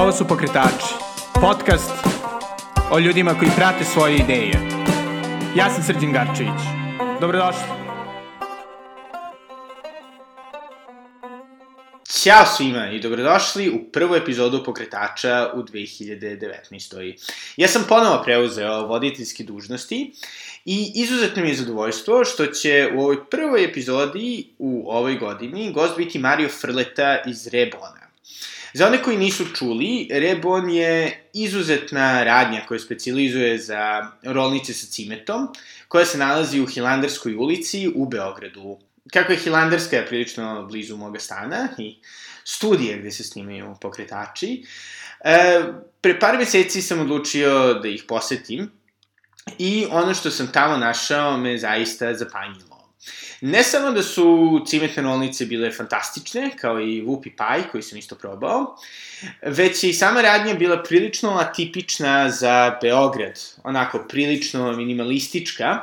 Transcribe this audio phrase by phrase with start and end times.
[0.00, 0.94] Ovo su Pokretači,
[1.40, 1.90] podcast
[2.90, 4.52] o ljudima koji prate svoje ideje.
[5.56, 6.60] Ja sam Srđan Garčević.
[7.20, 7.62] Dobrodošli.
[12.22, 17.18] Ćao svima i dobrodošli u prvu epizodu Pokretača u 2019.
[17.56, 20.12] Ja sam ponovo preuzeo voditeljske dužnosti
[20.64, 25.96] i izuzetno mi je zadovoljstvo što će u ovoj prvoj epizodi u ovoj godini gost
[25.96, 28.00] biti Mario Frleta iz Rebona.
[28.74, 35.48] Za one koji nisu čuli, Rebon je izuzetna radnja koja specializuje za rolnice sa cimetom,
[35.88, 38.78] koja se nalazi u Hilandarskoj ulici u Beogradu.
[39.12, 41.96] Kako je Hilandarska je prilično blizu moga stana i
[42.44, 44.64] studije gde se snimaju pokretači,
[45.24, 45.62] e,
[46.00, 48.70] pre par meseci sam odlučio da ih posetim
[49.58, 52.69] i ono što sam tamo našao me zaista zapanjilo.
[53.40, 58.14] Ne samo da su cimetne rolnice bile fantastične, kao i Whoopi Pie, koji sam isto
[58.14, 58.76] probao,
[59.42, 65.80] već je i sama radnja bila prilično atipična za Beograd, onako prilično minimalistička,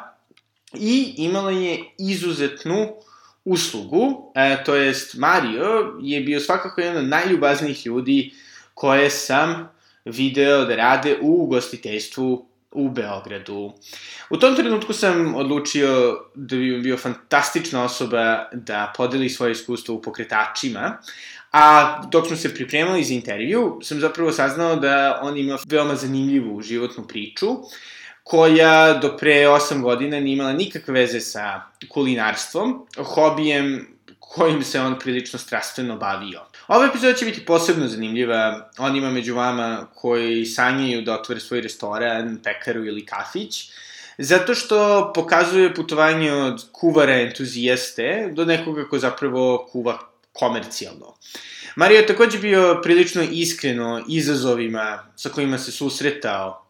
[0.74, 2.88] i imala je izuzetnu
[3.46, 8.34] uslugu, e, to jest Mario je bio svakako jedan od najljubaznijih ljudi
[8.74, 9.70] koje sam
[10.06, 13.74] video da rade u ugostiteljstvu u Beogradu.
[14.30, 20.02] U tom trenutku sam odlučio da bi bio fantastična osoba da podeli svoje iskustvo u
[20.02, 20.98] pokretačima,
[21.52, 26.62] a dok smo se pripremali za intervju, sam zapravo saznao da on ima veoma zanimljivu
[26.62, 27.48] životnu priču,
[28.24, 33.88] koja do pre 8 godina nije imala nikakve veze sa kulinarstvom, hobijem
[34.20, 36.42] kojim se on prilično strastveno bavio.
[36.68, 42.40] Ova epizoda će biti posebno zanimljiva onima među vama koji sanjaju da otvore svoj restoran,
[42.44, 43.70] pekaru ili kafić,
[44.18, 50.00] zato što pokazuje putovanje od kuvara entuzijaste do nekoga ko zapravo kuva
[50.34, 51.16] komercijalno.
[51.76, 56.66] Mario je takođe bio prilično iskreno izazovima sa kojima se susretao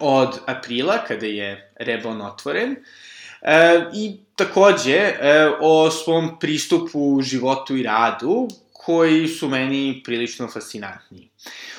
[0.00, 2.76] od aprila, kada je Rebon otvoren,
[3.42, 8.48] e, i takođe e, o svom pristupu životu i radu,
[8.84, 11.30] koji su meni prilično fascinantni.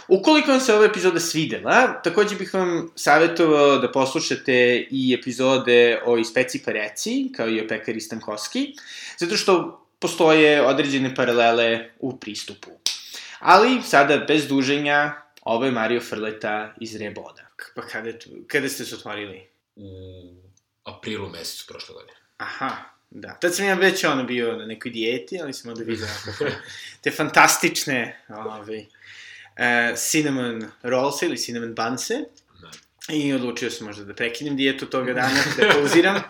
[0.07, 6.17] Ukoliko vam se ova epizoda svidela, takođe bih vam savjetovao da poslušate i epizode o
[6.17, 8.73] Ispeci pa reci, kao i o Pekari Stankovski,
[9.17, 12.69] zato što postoje određene paralele u pristupu.
[13.39, 17.47] Ali, sada, bez duženja, ovo je Mario Frleta iz Reboda.
[17.75, 18.11] Pa kada,
[18.47, 19.47] kada ste se otvorili?
[19.75, 19.91] U
[20.83, 22.17] aprilu mesecu prošle godine.
[22.37, 26.07] Aha, Da, tad sam ja već ono bio na nekoj dijeti, ali sam onda vidio
[27.01, 32.13] te fantastične ove, uh, cinnamon rolls ili cinnamon bunse.
[32.61, 32.71] Da.
[33.13, 36.21] I odlučio sam možda da prekinem dijetu toga dana, da pauziram.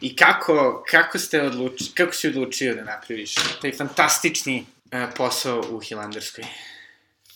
[0.00, 5.78] I kako, kako ste odlučili, kako si odlučio da napraviš taj fantastični uh, posao u
[5.78, 6.44] Hilandarskoj?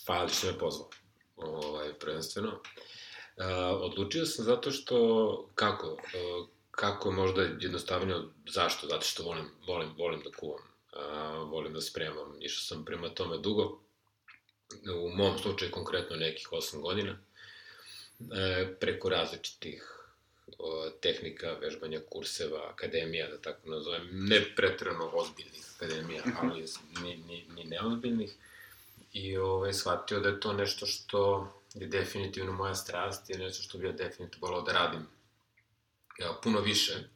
[0.06, 0.90] Pa, ali što me pozvao,
[1.36, 2.48] ovaj, prvenstveno.
[2.48, 3.44] Uh,
[3.80, 6.48] odlučio sam zato što, kako, uh,
[6.78, 8.87] kako možda jednostavnije, zašto?
[8.87, 10.62] Zato što volim, volim, volim da kuvam,
[10.93, 13.81] a, volim da spremam, išao sam prema tome dugo,
[15.05, 17.19] u mom slučaju konkretno nekih 8 godina,
[18.21, 19.94] e, preko različitih
[20.59, 26.37] o, tehnika, vežbanja kurseva, akademija, da tako nazovem, ne pretrano ozbiljnih akademija, mhm.
[26.43, 26.65] ali
[27.03, 28.34] ni, ni, ni neozbiljnih,
[29.12, 33.78] i ovaj, shvatio da je to nešto što je definitivno moja strast i nešto što
[33.78, 35.18] bi ja definitivno volao da radim
[36.43, 37.09] puno više,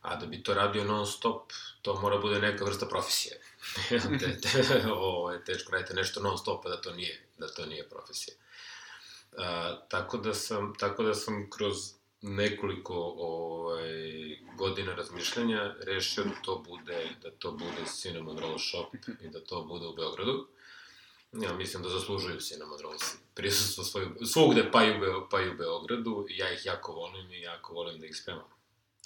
[0.00, 1.52] a da bi to radio non stop,
[1.82, 3.40] to mora bude neka vrsta profesije.
[4.20, 7.88] te, te, ovo, je teško radite nešto non stop, da to nije, da to nije
[7.88, 8.34] profesija.
[9.38, 11.76] A, tako, da sam, tako da sam kroz
[12.22, 19.28] nekoliko ovaj, godina razmišljanja rešio da to bude, da to bude Cinnamon Roll Shop i
[19.28, 20.48] da to bude u Beogradu.
[21.32, 23.02] Ja mislim da zaslužuju Cinnamon Rolls
[23.34, 26.26] prisustvo svoju, svugde pa i, u pa i u Beogradu.
[26.30, 28.58] Ja ih jako volim i jako volim da ih spremam.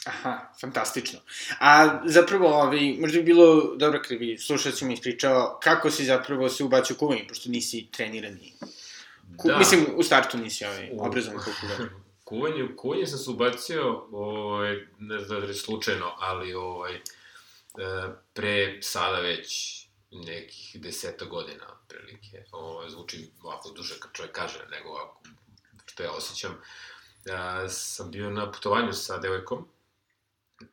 [0.04, 1.18] Aha, fantastično.
[1.60, 6.48] A zapravo, ovaj, možda bi bilo dobro kada bi slušalci mi ispričao kako si zapravo
[6.48, 8.52] se ubacio kuvanje, pošto nisi trenirani.
[9.36, 9.58] Ku, da.
[9.58, 11.54] Mislim, u startu nisi ovaj, obrazovan kao
[12.24, 17.00] kuvanje, u kuvanje sam se ubacio, ovaj, ne znam da je slučajno, ali ovaj, e,
[18.34, 19.81] pre sada već
[20.12, 22.44] nekih deseta godina, prilike.
[22.52, 25.22] Ovo zvuči ovako duže kad čovjek kaže, nego ovako,
[25.86, 26.60] što ja osjećam.
[27.24, 29.68] Ja sam bio na putovanju sa devojkom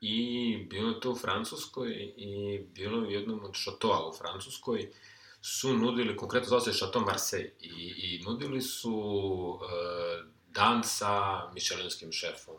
[0.01, 4.91] i bilo je to u Francuskoj i bilo u jednom od šatoa u Francuskoj
[5.41, 9.61] su nudili, konkretno zvao se Chateau Marseille, i, i nudili su uh,
[10.47, 12.55] dan sa mišelinskim šefom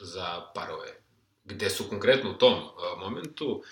[0.00, 1.02] za parove,
[1.44, 3.62] gde su konkretno u tom uh, momentu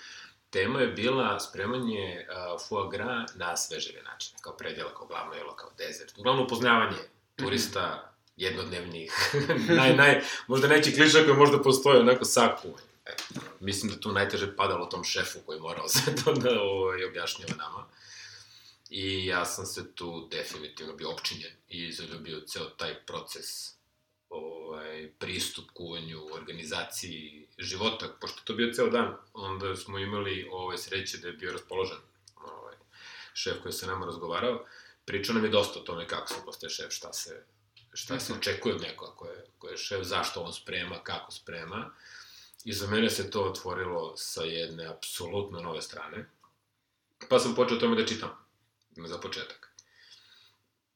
[0.55, 5.55] tema je bila spremanje uh, foie gras na sveževe načine, kao predjela, kao glavno jelo,
[5.55, 6.17] kao dezert.
[6.17, 6.97] Uglavnom upoznavanje
[7.35, 9.11] turista jednodnevnih,
[9.79, 12.67] naj, naj, možda neći kliša koji možda postoje, onako saku.
[13.05, 13.11] E,
[13.59, 17.87] mislim da tu najteže padalo tom šefu koji morao sve to da ovaj, objašnjava nama.
[18.89, 23.75] I ja sam se tu definitivno bio opčinjen i zaljubio ceo taj proces
[24.29, 31.17] ovaj, pristup kuvanju, organizaciji života, pošto to bio ceo dan, onda smo imali ovaj, sreće
[31.17, 31.97] da je bio raspoložen
[32.35, 32.75] ovaj,
[33.33, 34.65] šef koji se nama razgovarao.
[35.05, 37.45] Pričao nam je dosta o tome kako se postaje šef, šta se,
[37.93, 38.39] šta se mhm.
[38.39, 41.91] očekuje od nekoga ko je, ko je šef, zašto on sprema, kako sprema.
[42.63, 46.29] I za mene se to otvorilo sa jedne apsolutno nove strane.
[47.29, 48.29] Pa sam počeo tome da čitam,
[48.97, 49.64] za početak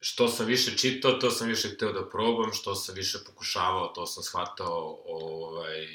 [0.00, 4.06] što sam više čitao, to sam više hteo da probam, što sam više pokušavao, to
[4.06, 5.88] sam shvatao ovaj,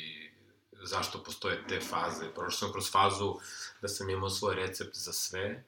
[0.83, 2.25] zašto postoje te faze.
[2.35, 3.35] Prošao sam kroz fazu
[3.81, 5.63] da sam imao svoj recept za sve,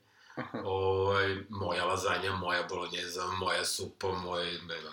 [0.64, 4.46] ovaj, moja lazanja, moja bolonjeza, moja supa, moj...
[4.46, 4.92] Ne, ne,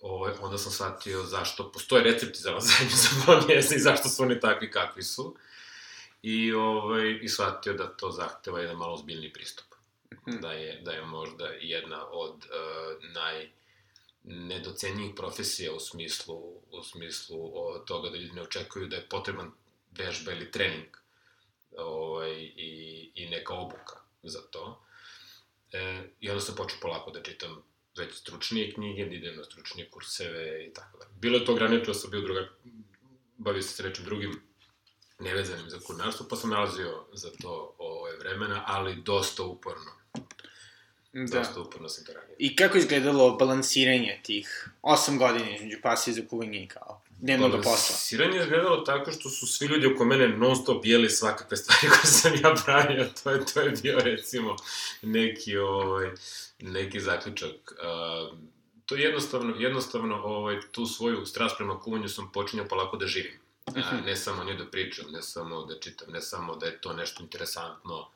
[0.00, 4.40] ovaj, onda sam shvatio zašto postoje recepti za lazanje, za bolonjeze i zašto su oni
[4.40, 5.36] takvi kakvi su.
[6.22, 9.71] I, ovaj, i shvatio da to zahteva jedan malo ozbiljni pristup.
[10.28, 10.40] Mhm.
[10.40, 13.50] da je, da je možda jedna od uh, naj
[14.24, 16.34] nedocenjivih profesija u smislu,
[16.70, 19.52] u smislu o, toga da ljudi ne očekuju da je potreban
[19.90, 20.96] vežba ili trening
[21.76, 24.84] ovaj, i, i neka obuka za to.
[25.72, 27.62] E, I onda sam počeo polako da čitam
[27.96, 31.04] već stručnije knjige, da idem na stručnije kurseve i tako da.
[31.20, 32.48] Bilo je to ograničeno, sam bio druga,
[33.38, 34.42] bavio se s drugim
[35.18, 40.01] nevezanim za kulinarstvo, pa sam nalazio za to ovaj, vremena, ali dosta uporno
[41.12, 41.38] Da.
[41.38, 42.36] Dosta uporno sam to radio.
[42.38, 47.70] I kako izgledalo balansiranje tih 8 godina između pasije za kuvanje i kao dnevnog posla?
[47.70, 51.80] Balansiranje je izgledalo tako što su svi ljudi oko mene non stop jeli svakakve stvari
[51.88, 53.08] koje sam ja pravio.
[53.22, 54.56] To je, to je bio recimo
[55.02, 56.10] neki, ovaj,
[56.58, 57.72] neki zaključak.
[57.72, 58.38] Uh,
[58.86, 63.38] to jednostavno, jednostavno ovaj, tu svoju strast prema kuvanju sam počinjao polako da živim.
[63.66, 66.92] Uh, ne samo nje da pričam, ne samo da čitam, ne samo da je to
[66.92, 68.08] nešto interesantno,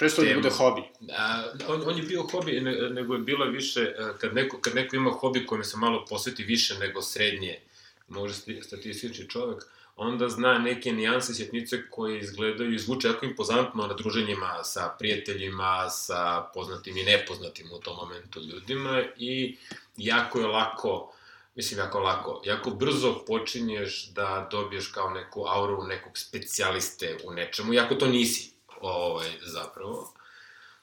[0.00, 0.82] Prestao da bude hobi.
[1.18, 4.74] A, on, on je bio hobi, ne, nego je bila više, e, kad neko, kad
[4.74, 7.60] neko ima hobi kojem se malo posveti više nego srednje,
[8.08, 9.62] možda statistični čovek,
[9.96, 15.90] onda zna neke nijanse sjetnice koje izgledaju i zvuče jako impozantno na druženjima sa prijateljima,
[15.90, 19.56] sa poznatim i nepoznatim u tom momentu ljudima i
[19.96, 21.12] jako je lako,
[21.54, 27.72] mislim jako lako, jako brzo počinješ da dobiješ kao neku auru nekog specijaliste u nečemu,
[27.72, 30.14] jako to nisi ovaj, zapravo.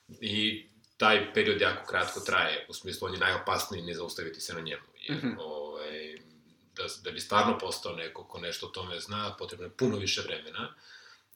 [0.10, 0.66] I
[0.98, 4.84] taj period jako kratko traje, u smislu on je najopasniji ne zaustaviti se na njemu.
[4.96, 5.36] Jer, mm -hmm.
[5.40, 6.18] ovaj,
[6.76, 10.22] da, da bi stvarno postao neko ko nešto o tome zna, potrebno je puno više
[10.22, 10.74] vremena.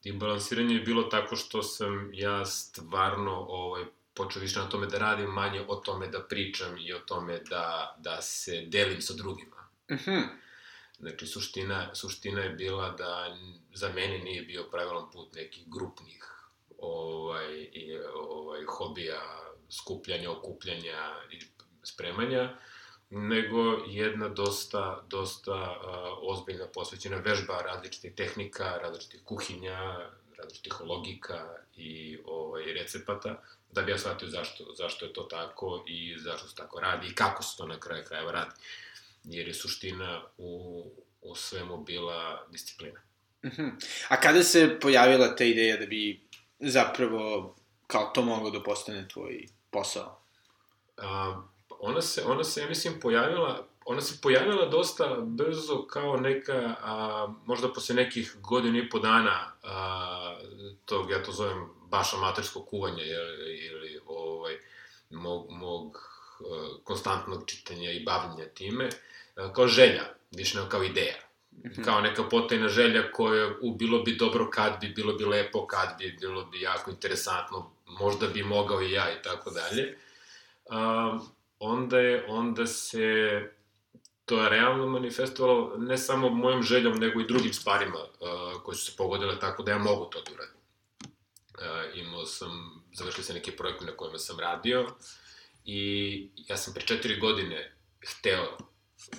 [0.03, 4.97] I balansiranje je bilo tako što sam ja stvarno ovaj, počeo više na tome da
[4.97, 9.67] radim, manje o tome da pričam i o tome da, da se delim sa drugima.
[9.91, 10.23] Mm -hmm.
[10.99, 13.37] Znači, suština, suština je bila da
[13.73, 16.31] za mene nije bio pravilan put nekih grupnih
[16.81, 19.21] ovaj, i, ovaj, hobija,
[19.69, 21.39] skupljanja, okupljanja i
[21.83, 22.57] spremanja,
[23.09, 25.87] nego jedna dosta, dosta uh,
[26.21, 33.97] ozbiljna posvećena vežba različitih tehnika, različitih kuhinja, različitih logika i ovaj, recepata, da bi ja
[33.97, 37.65] shvatio zašto, zašto je to tako i zašto se tako radi i kako se to
[37.65, 38.51] na kraju krajeva radi.
[39.23, 40.83] Jer je suština u,
[41.21, 42.99] u svemu bila disciplina.
[43.43, 43.61] Uh mhm.
[43.61, 43.71] -huh.
[44.09, 46.21] A kada se pojavila ta ideja da bi
[46.61, 47.55] zapravo
[47.87, 50.19] kao to moglo da postane tvoj posao?
[50.97, 51.41] A,
[51.79, 57.27] ona se, ona se, ja mislim, pojavila, ona se pojavila dosta brzo kao neka, a,
[57.45, 60.39] možda posle nekih godina i po dana a,
[60.85, 64.57] tog, ja to zovem, baš amaterskog kuvanja ili, ili ovaj,
[65.09, 65.97] mog, mog
[66.39, 68.89] a, konstantnog čitanja i bavljenja time,
[69.35, 71.30] a, kao želja, više nego kao ideja.
[71.51, 71.83] -hmm.
[71.85, 75.89] kao neka potajna želja koja u bilo bi dobro kad bi, bilo bi lepo kad
[75.99, 79.97] bi, bilo bi jako interesantno, možda bi mogao i ja i tako dalje.
[81.59, 83.01] Onda je, onda se
[84.25, 88.91] to je realno manifestovalo ne samo mojom željom, nego i drugim stvarima uh, koje su
[88.91, 90.55] se pogodile tako da ja mogu to da uradim.
[90.55, 94.87] Uh, imao sam, završili se neke projekte na kojima sam radio
[95.65, 97.75] i ja sam pre četiri godine
[98.07, 98.57] hteo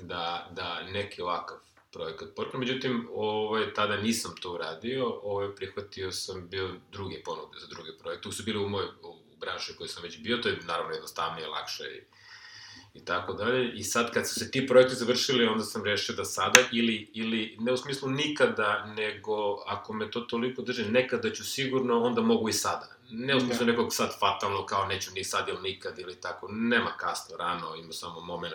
[0.03, 1.59] da, da neki ovakav
[1.93, 7.67] projekat Porkno, međutim, ovaj, tada nisam to uradio, ovaj, prihvatio sam bio druge ponude za
[7.67, 10.49] druge projekte, tu su bili u mojoj u branši u kojoj sam već bio, to
[10.49, 12.03] je naravno jednostavnije, lakše i,
[12.99, 13.73] i tako dalje.
[13.75, 17.57] I sad kad su se ti projekti završili, onda sam rešio da sada, ili, ili
[17.61, 22.49] ne u smislu nikada, nego ako me to toliko drže, nekada ću sigurno, onda mogu
[22.49, 22.97] i sada.
[23.11, 23.45] Ne u Da.
[23.45, 26.49] smislu nekog sad fatalno, kao neću ni sad ili nikad ili tako.
[26.51, 28.55] Nema kasno, rano, ima samo moment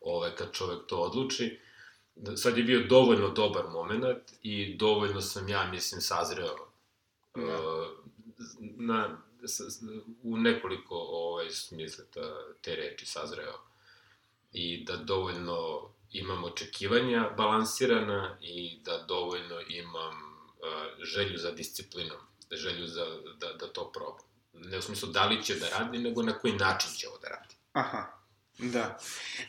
[0.00, 1.58] ove, kad čovek to odluči.
[2.22, 6.56] Da, sad je bio dovoljno dobar moment i dovoljno sam ja, mislim, sazreo
[7.34, 7.42] Da.
[7.42, 7.86] uh,
[8.60, 9.60] na, s,
[10.22, 12.04] u nekoliko ovaj, smisla
[12.60, 13.54] te reči sazreo.
[14.52, 22.18] I da dovoljno imam očekivanja balansirana i da dovoljno imam uh, želju za disciplinom,
[22.52, 23.06] želju za,
[23.40, 24.24] da, da to probam.
[24.52, 27.28] Ne u smislu da li će da radi, nego na koji način će ovo da
[27.28, 27.54] radi.
[27.72, 28.19] Aha,
[28.62, 28.98] da.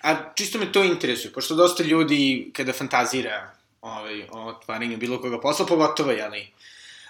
[0.01, 5.41] A čisto me to interesuje, pošto dosta ljudi kada fantazira ovaj, o otvaranju bilo koga
[5.41, 6.39] posla, pogotovo, jeli,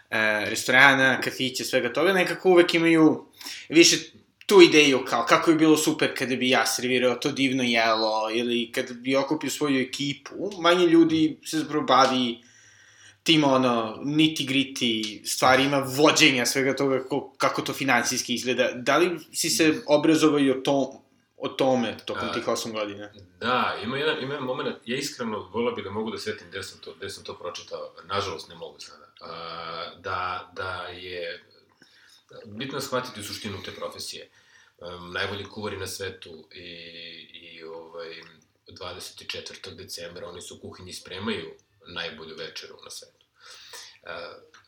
[0.09, 3.25] e, restorana, kafića, svega toga, nekako uvek imaju
[3.69, 3.97] više
[4.45, 8.71] tu ideju kao kako bi bilo super kada bi ja servirao to divno jelo ili
[8.71, 12.41] kada bi okupio svoju ekipu, manje ljudi se zapravo bavi
[13.23, 18.71] tim ono niti griti stvarima vođenja svega toga ko, kako to finansijski izgleda.
[18.75, 21.03] Da li si se obrazovao o, to,
[21.41, 23.09] o tome tokom A, tih 8 godina?
[23.39, 26.63] Da, ima jedan, ima jedan moment, ja iskreno volao bih da mogu da setim gde
[26.63, 31.43] sam to, gde sam to pročitao, nažalost ne mogu sada, a, da, da je
[32.45, 34.29] bitno je shvatiti suštinu te profesije.
[34.77, 36.65] Um, najbolji kuvari na svetu i,
[37.33, 38.09] i ovaj,
[38.67, 39.75] 24.
[39.75, 41.51] decembra oni su u kuhinji spremaju
[41.87, 43.25] najbolju večeru na svetu.
[44.03, 44.09] Uh,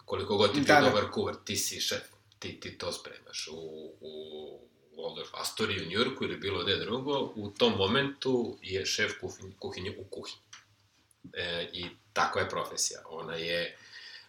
[0.06, 0.90] koliko god ti bio Da, da.
[0.90, 2.04] dobar kuvar, ti si šef,
[2.40, 4.60] ti, ti to spremaš u, u
[4.98, 9.96] Waldorf Astoria u Njurku ili bilo gde drugo, u tom momentu je šef kuhinje, kuhinje
[10.00, 10.40] u kuhinji.
[11.34, 13.00] E, I takva je profesija.
[13.10, 13.78] Ona je,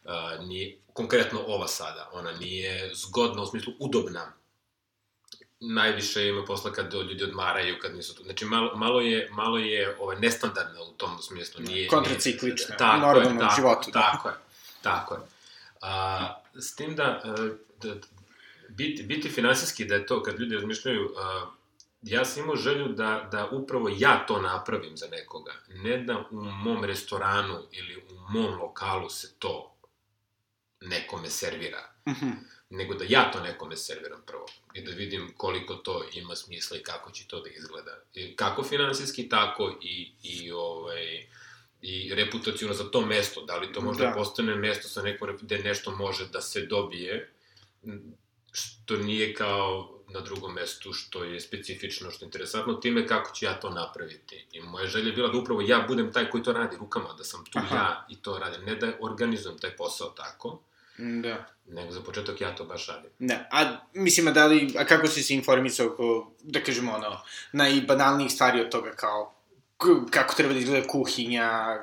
[0.05, 4.33] uh, nije, konkretno ova sada, ona nije zgodna u smislu udobna.
[5.61, 8.23] Najviše ima posla kad ljudi odmaraju, kad nisu tu.
[8.23, 11.63] Znači, malo, malo je, malo je ovaj, nestandardna u tom smislu.
[11.63, 14.01] Nije, Kontraciklična, nije, tako normalno je, u tako, životu, da.
[14.01, 14.35] Tako je,
[14.83, 15.21] tako je.
[15.81, 17.51] A, s tim da, e,
[17.83, 17.95] da,
[18.69, 21.51] biti, biti finansijski, da je to, kad ljudi razmišljaju, a,
[22.03, 25.53] ja sam imao želju da, da upravo ja to napravim za nekoga.
[25.69, 29.77] Ne da u mom restoranu ili u mom lokalu se to
[30.81, 32.31] nekome servira, Mhm.
[32.71, 36.83] nego da ja to nekome serviram prvo i da vidim koliko to ima smisla i
[36.83, 37.99] kako će to da izgleda.
[38.15, 41.27] I kako finansijski, tako i, i ovaj,
[41.83, 44.13] i reputacijono za to mesto, da li to možda Da.
[44.13, 47.33] postane mesto sa nekom, gde nešto može da se dobije,
[48.55, 53.45] što nije kao na drugom mestu, što je specifično, što je interesantno, time kako ću
[53.45, 54.47] ja to napraviti.
[54.53, 57.25] I moja želja je bila da upravo ja budem taj koji to radi rukama, da
[57.25, 57.77] sam tu Aha.
[57.77, 60.61] ja i to radim, ne da organizujem taj posao tako,
[60.99, 61.47] Da.
[61.69, 63.11] nego za početak ja to baš radim.
[63.19, 67.21] Da, a mislim, a da li, a kako si se informisao oko, da kažemo ono,
[67.53, 69.35] najbanalnijih stvari od toga kao,
[70.11, 71.79] kako treba da izgleda kuhinja,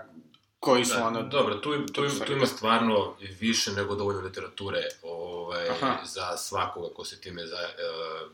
[0.62, 1.24] koji su Da, ono...
[1.24, 5.98] dobro, tu, tu, tu ima stvarno više nego dovoljno literature ovaj, Aha.
[6.06, 8.32] za svakoga ko se time za, uh,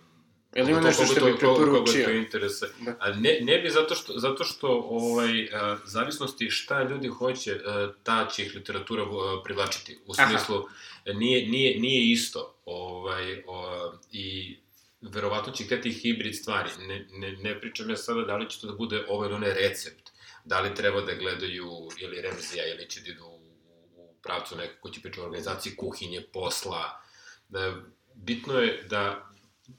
[0.55, 2.05] Jel ima nešto što bi koga- preporučio?
[2.31, 2.67] to.
[2.79, 2.95] Da.
[2.99, 5.49] A ne, ne bi zato što, zato što ovaj, uh,
[5.85, 7.61] zavisnosti šta ljudi hoće, uh,
[8.03, 9.09] ta će ih literatura uh,
[9.43, 9.99] privlačiti.
[10.05, 10.29] U Aha.
[10.29, 10.65] smislu,
[11.05, 12.55] nije, nije, nije isto.
[12.65, 14.57] Ovaj, o, I
[15.01, 16.69] verovatno će hteti hibrid stvari.
[16.79, 20.06] Ne, ne, ne pričam ja sada da li će to da bude ovaj onaj recept.
[20.47, 24.89] Da li treba da gledaju ili Remzija ili će da idu u, pravcu neko ko
[24.89, 27.01] će pričati o organizaciji kuhinje, posla.
[27.49, 27.75] Da,
[28.15, 29.29] bitno je da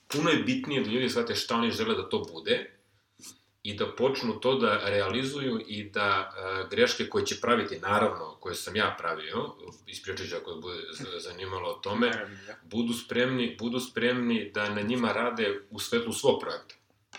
[0.09, 2.71] puno je bitnije da ljudi shvate šta oni žele da to bude
[3.63, 8.55] i da počnu to da realizuju i da uh, greške koje će praviti, naravno, koje
[8.55, 9.55] sam ja pravio,
[9.87, 10.79] ispričat ću ako bude
[11.21, 12.11] zanimalo o tome,
[12.47, 12.55] da.
[12.63, 16.75] budu spremni, budu spremni da na njima rade u svetlu svog projekta.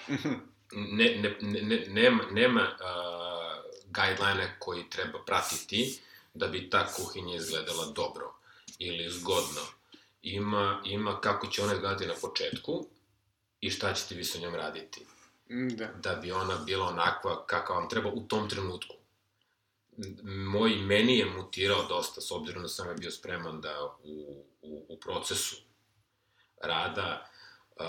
[0.10, 0.34] Mhm.
[0.72, 3.19] Ne, ne, ne, ne, nema, nema uh,
[3.90, 6.00] guideline koji treba pratiti
[6.34, 8.34] da bi ta kuhinja izgledala dobro
[8.80, 9.62] ili zgodno.
[10.22, 12.86] Ima, ima kako će ona izgledati na početku
[13.62, 15.06] i šta ćete vi sa njom raditi
[15.50, 15.88] Da.
[15.88, 18.96] da bi ona bila onakva kakva vam treba u tom trenutku.
[20.24, 24.86] Moj meni je mutirao dosta, s obzirom da sam ja bio spreman da u, u,
[24.90, 25.56] u procesu
[26.64, 27.30] rada
[27.80, 27.86] uh,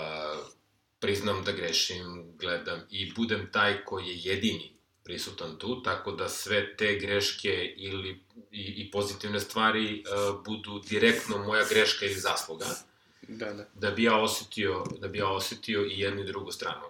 [0.99, 4.77] priznam da grešim, gledam i budem taj koji je jedini
[5.11, 8.09] prisutan tu, tako da sve te greške ili
[8.51, 12.65] i, i pozitivne stvari uh, budu direktno moja greška ili zasluga,
[13.27, 13.65] Da, da.
[13.73, 16.85] da bi ja osetio, da bi ja osetio i jednu i drugu stranu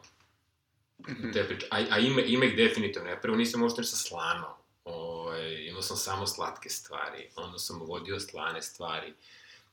[1.09, 1.31] Mhm.
[1.31, 1.67] te priče.
[1.71, 3.09] A, a ima, ima ih definitivno.
[3.09, 4.57] Ja prvo nisam možda ništa slano.
[4.85, 7.29] Ovaj, imao sam samo slatke stvari.
[7.35, 9.13] Onda sam uvodio slane stvari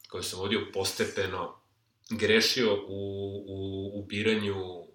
[0.09, 1.61] koje sam uvodio postepeno.
[2.11, 2.99] Grešio u,
[3.49, 4.88] u, u biranju uh,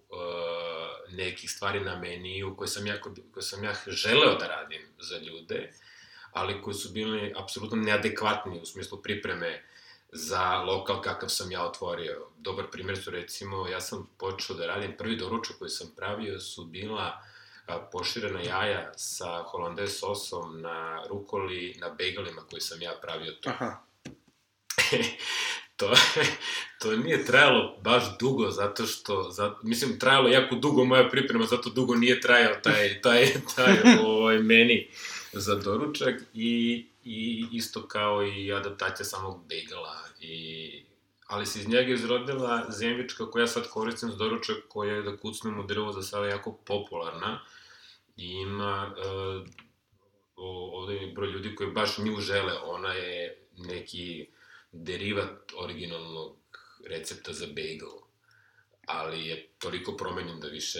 [1.14, 3.02] nekih stvari na meniju koje sam ja,
[3.34, 5.72] koje sam ja želeo da radim za ljude,
[6.32, 9.64] ali koji su bili apsolutno neadekvatni u smislu pripreme
[10.12, 12.28] za lokal kakav sam ja otvorio.
[12.38, 16.66] Dobar primjer su recimo, ja sam počeo da radim, prvi doručak koji sam pravio su
[16.66, 17.24] bila
[17.92, 23.50] poširena jaja sa holandez sosom na rukoli, na begalima koji sam ja pravio to.
[23.50, 23.84] Aha.
[25.78, 25.94] to,
[26.82, 31.70] to nije trajalo baš dugo, zato što, za, mislim, trajalo jako dugo moja priprema, zato
[31.70, 33.26] dugo nije trajao taj, taj,
[33.56, 34.90] taj ovaj, meni
[35.34, 40.84] za doručak i, i isto kao i adaptacija samog bagela i
[41.28, 45.60] ali se iz njega izrodila zemljička koja sad koristim za doručak koja je da kucnem
[45.60, 47.40] u drvo za sada jako popularna
[48.18, 49.48] i ima uh,
[50.74, 54.28] ovde je broj ljudi koji baš nju žele, ona je neki
[54.74, 56.38] derivat originalnog
[56.90, 57.92] recepta za bagel,
[58.86, 60.80] ali je toliko promenjen da više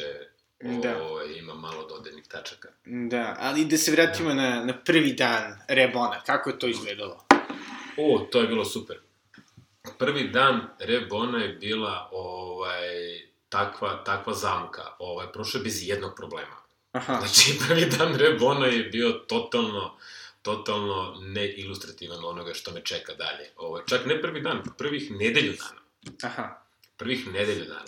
[0.60, 1.04] da.
[1.04, 2.70] o, ima malo dodirnih tačaka.
[2.86, 4.36] Da, ali da se vratimo da.
[4.36, 7.26] na, na prvi dan Rebona, kako je to izgledalo?
[7.98, 9.00] O, to je bilo super.
[10.00, 12.90] Prvi dan Rebona je bila ovaj,
[13.50, 16.64] takva, takva zamka, ovaj, prošao bez jednog problema.
[16.92, 17.18] Aha.
[17.20, 19.98] Znači, prvi dan Rebona je bio totalno,
[20.44, 23.50] totalno neilustrativan onoga što me čeka dalje.
[23.56, 25.82] Ovo, čak ne prvi dan, prvih nedelju dana.
[26.22, 26.66] Aha.
[26.98, 27.86] Prvih nedelju dana.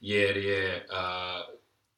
[0.00, 1.44] Jer je, a,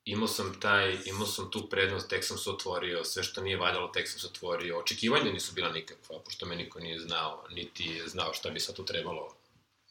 [0.05, 3.89] imao sam taj, imao sam tu prednost, tek sam se otvorio, sve što nije valjalo,
[3.89, 4.79] tek sam se otvorio.
[4.79, 8.77] Očekivanja nisu bila nikakva, pošto me niko nije znao, niti je znao šta bi sad
[8.77, 9.37] tu trebalo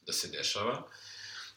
[0.06, 0.88] da se dešava.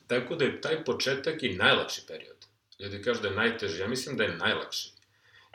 [0.07, 2.37] Tako da je taj početak i najlakši period.
[2.79, 4.93] Ljudi kažu da je najteži, ja mislim da je najlakši.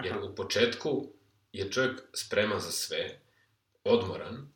[0.04, 1.08] Jer u početku
[1.58, 3.20] je čovjek spreman za sve,
[3.84, 4.48] odmoran,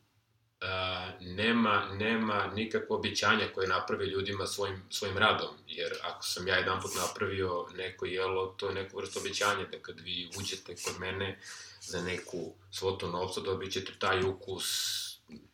[0.60, 6.56] a, nema, nema nikakvo običanja koje napravi ljudima svojim, svojim radom, jer ako sam ja
[6.56, 11.00] jedan put napravio neko jelo, to je neko vrsta običanja, da kad vi uđete kod
[11.00, 11.38] mene
[11.80, 14.66] za neku svotu novca, dobit ćete taj ukus,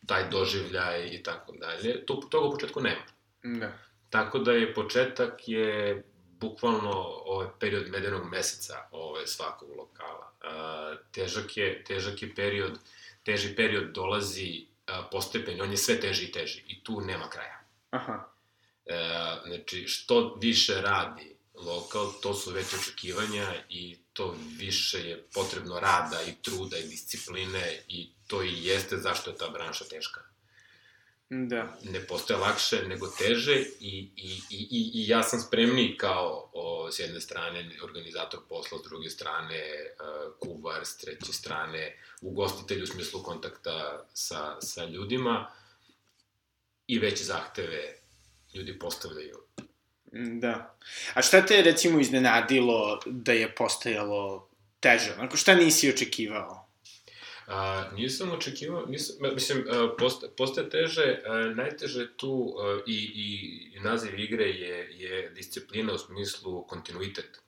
[0.05, 2.05] taj doživljaj i tako dalje.
[2.05, 3.03] To, toga u početku nema.
[3.43, 3.77] Da.
[4.09, 6.03] Tako da je početak je
[6.39, 6.91] bukvalno
[7.25, 10.31] ovaj period medenog meseca ovaj, svakog lokala.
[10.41, 12.79] A, težak, je, težak je period,
[13.23, 17.59] teži period dolazi a, postepeni, on je sve teži i teži i tu nema kraja.
[17.89, 18.29] Aha.
[18.85, 18.95] E,
[19.47, 26.21] znači, što više radi lokal, to su veće očekivanja i to više je potrebno rada
[26.21, 30.21] i truda i discipline i to i jeste zašto je ta branša teška.
[31.29, 31.77] Da.
[31.83, 36.91] Ne postoje lakše nego teže i, i, i, i, i ja sam spremni kao o,
[36.91, 42.87] s jedne strane organizator posla, s druge strane uh, kuvar, s treće strane ugostitelj u
[42.87, 45.51] smislu kontakta sa, sa ljudima
[46.87, 47.99] i veće zahteve
[48.53, 49.37] ljudi postavljaju.
[50.11, 50.77] Da.
[51.13, 55.13] A šta te recimo iznenadilo da je postajalo teže?
[55.17, 56.66] Onako, šta nisi očekivao?
[57.47, 59.65] A, nisam očekivao, nisam, mislim,
[59.97, 62.97] posta, postaje teže, a, najteže tu a, i,
[63.75, 67.39] i naziv igre je, je disciplina u smislu kontinuitet,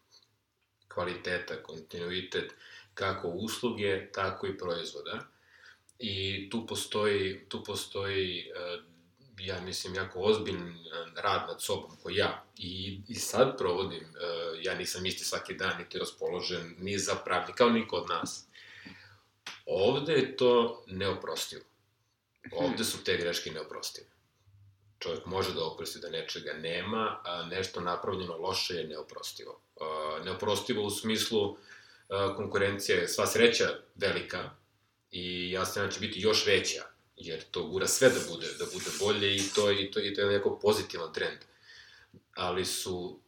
[0.88, 2.54] kvaliteta, kontinuitet
[2.94, 5.20] kako usluge, tako i proizvoda.
[6.00, 8.52] I tu postoji, tu postoji
[9.40, 10.74] ja mislim, jako ozbiljn
[11.16, 14.04] rad nad sobom, koji ja i, i sad provodim,
[14.62, 18.49] ja nisam isti svaki dan, niti raspoložen, ni za pravdi, kao niko od nas.
[19.70, 21.62] Ovde je to neoprostivo.
[22.52, 24.08] Ovde su te greške neoprostive.
[25.00, 29.62] Čovjek može da oprosti da nečega nema, a nešto napravljeno loše je neoprostivo.
[30.26, 31.58] Neoprostivo u smislu
[32.36, 34.50] konkurencija je sva sreća velika
[35.12, 36.84] i jasno da će biti još veća,
[37.16, 40.22] jer to gura sve da bude, da bude bolje i to, i to, i to
[40.22, 41.40] je neko pozitivan trend.
[42.34, 43.20] Ali su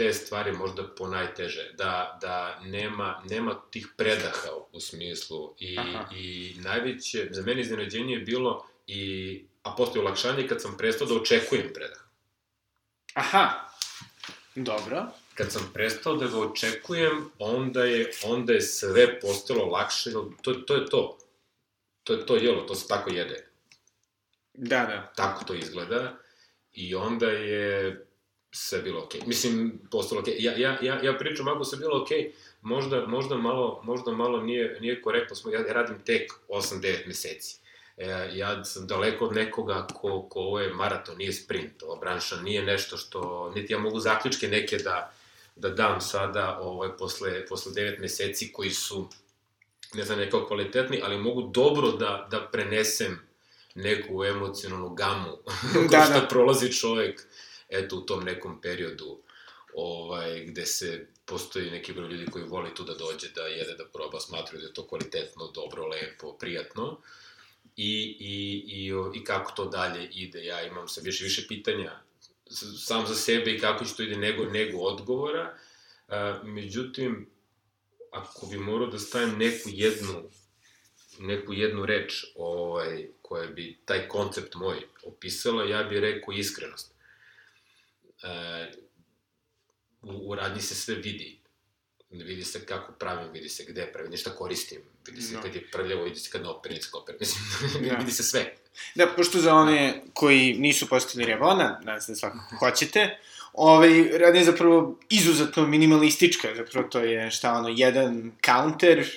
[0.00, 6.04] te stvari možda po najteže, da, da nema, nema tih predaha u smislu i, Aha.
[6.14, 11.14] i najveće, za mene iznenađenje je bilo i, a postoje olakšanje kad sam prestao da
[11.14, 12.00] očekujem predah.
[13.14, 13.68] Aha,
[14.54, 15.06] dobro.
[15.34, 20.10] Kad sam prestao da ga očekujem, onda je, onda je sve postalo lakše,
[20.42, 21.18] to, to je to.
[22.04, 23.46] To je to jelo, to se tako jede.
[24.54, 25.12] Da, da.
[25.16, 26.16] Tako to izgleda.
[26.72, 28.09] I onda je
[28.52, 29.20] sve bilo okej.
[29.20, 29.26] Okay.
[29.26, 30.34] Mislim, postalo okej.
[30.34, 30.44] Okay.
[30.44, 32.32] Ja, ja, ja, ja pričam ako sve bilo okej, okay,
[32.62, 35.50] možda, možda malo, možda malo nije, nije korektno.
[35.52, 37.60] Ja radim tek 8-9 meseci.
[37.96, 41.82] E, ja sam daleko od nekoga ko, ko ovo je maraton, nije sprint.
[41.82, 45.12] Ova branša nije nešto što, niti ja mogu zaključke neke da,
[45.56, 49.08] da dam sada ovaj, posle, posle 9 meseci koji su,
[49.94, 53.30] ne znam, nekako kvalitetni, ali mogu dobro da, da prenesem
[53.74, 55.36] neku emocionalnu gamu
[55.90, 56.26] da, što da.
[56.28, 57.26] prolazi čovek
[57.70, 59.18] eto, u tom nekom periodu
[59.74, 63.84] ovaj, gde se postoji neki broj ljudi koji voli tu da dođe, da jede, da
[63.84, 66.98] proba, smatruju da je to kvalitetno, dobro, lepo, prijatno.
[67.76, 70.44] I, i, i, i kako to dalje ide.
[70.44, 72.00] Ja imam sve više više pitanja
[72.86, 75.54] sam za sebe i kako će to ide nego, nego odgovora.
[76.08, 77.30] A, međutim,
[78.10, 80.30] ako bi morao da stavim neku jednu
[81.18, 86.92] neku jednu reč ovaj, koja bi taj koncept moj opisala, ja bih rekao iskrenost.
[88.22, 88.72] E,
[90.02, 91.40] u, u radnji se sve vidi.
[92.10, 95.42] Vidi se kako pravim, vidi se gde pravim, ništa koristim, vidi se no.
[95.42, 96.50] kad je prljavo, vidi se kad kad
[96.94, 97.44] opere, mislim,
[97.84, 97.96] ja.
[97.98, 98.54] vidi se sve.
[98.94, 103.18] Da, pošto za one koji nisu postali Revona, nadam se da svakako hoćete,
[103.52, 109.10] ovaj, rad je zapravo izuzetno minimalistička, zapravo to je šta ono, jedan counter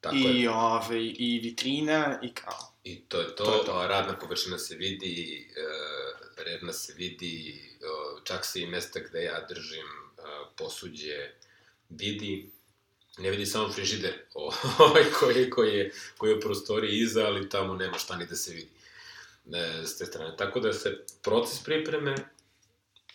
[0.00, 0.50] Tako i, je.
[0.50, 2.72] ovaj, i vitrina i kao.
[2.84, 3.86] I to je to, to, je to.
[3.88, 7.62] radna površina se vidi, uh, redna se vidi,
[8.24, 9.86] čak se i mesta gde ja držim
[10.56, 11.30] posuđe
[11.88, 12.50] vidi,
[13.18, 14.14] ne vidi samo frižider
[14.78, 18.36] ovaj, koji, koji, je, koji je u prostoriji iza, ali tamo nema šta ni da
[18.36, 18.70] se vidi
[19.52, 20.36] e, s te strane.
[20.36, 22.14] Tako da se proces pripreme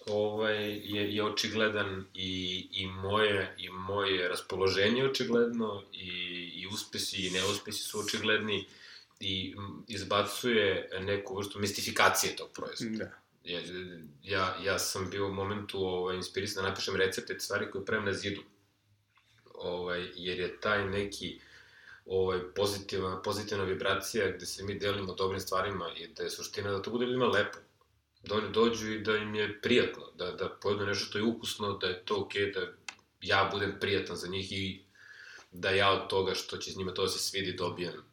[0.06, 6.08] ovaj, je, je očigledan i, i, moje, i moje raspoloženje očigledno i,
[6.56, 8.68] i uspesi i neuspesi su očigledni
[9.24, 9.56] i
[9.88, 12.98] izbacuje neku vrstu mistifikacije tog proizvoda.
[12.98, 13.12] Da.
[13.44, 13.60] Ja,
[14.24, 18.14] ja, ja sam bio u momentu ovaj, inspirisan da napišem recepte, stvari koje pravim na
[18.14, 18.42] zidu
[19.54, 21.40] ovaj, jer je taj neki
[22.06, 26.82] ovaj, pozitivna, pozitivna vibracija gde se mi delimo dobrim stvarima i da je suština da
[26.82, 27.58] to bude ljudima lepo.
[28.24, 31.78] Da oni dođu i da im je prijatno, da, da pojedu nešto što je ukusno,
[31.78, 32.74] da je to okej, okay, da
[33.22, 34.84] ja budem prijatan za njih i
[35.52, 38.13] da ja od toga što će s njima to da se svidi dobijem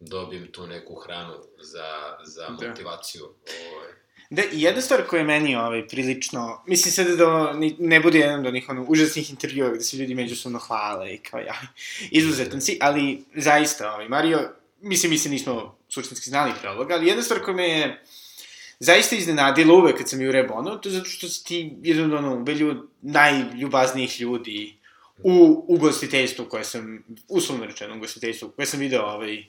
[0.00, 2.68] dobijem tu neku hranu za, za da.
[2.68, 3.24] motivaciju.
[3.24, 4.00] Ovaj.
[4.30, 8.40] Da, i jedna stvar koja je meni ovaj, prilično, mislim sad da ne bude jedan
[8.40, 11.60] od onih ono, užasnih intervjua gde se ljudi međusobno hvale i kao ja,
[12.20, 17.06] izuzetan si, ali zaista, ovaj, Mario, mislim, mi se nismo suštinski znali pre ovoga, ali
[17.06, 18.04] jedna stvar koja me je
[18.78, 22.24] zaista iznenadila uvek kad sam ju rebono, to je zato što si ti jedan od
[22.24, 24.76] ono, belju, najljubaznijih ljudi
[25.22, 29.44] u ugostiteljstvu koje sam, uslovno rečeno ugostiteljstvu, koje sam video ovaj,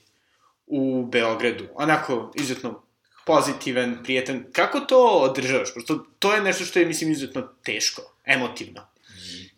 [0.67, 1.67] u Beogradu.
[1.75, 2.83] Onako, izuzetno
[3.25, 4.45] pozitivan, prijetan.
[4.51, 5.73] Kako to održavaš?
[5.73, 8.87] Prosto to je nešto što je, mislim, izuzetno teško, emotivno.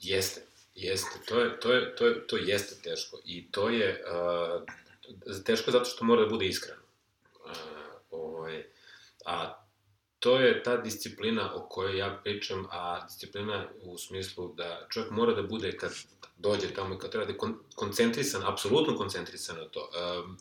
[0.01, 0.41] Jeste,
[0.75, 1.19] jeste.
[1.25, 3.19] To, je, to, je, to, je, to jeste teško.
[3.25, 4.03] I to je
[5.27, 6.81] uh, teško zato što mora da bude iskreno.
[7.45, 7.51] Uh,
[8.11, 8.63] ovaj,
[9.25, 9.63] a
[10.19, 15.33] to je ta disciplina o kojoj ja pričam, a disciplina u smislu da čovjek mora
[15.33, 15.91] da bude kad
[16.37, 17.37] dođe tamo i kad treba da je
[17.75, 19.89] koncentrisan, apsolutno koncentrisan na to.
[19.89, 20.37] Um,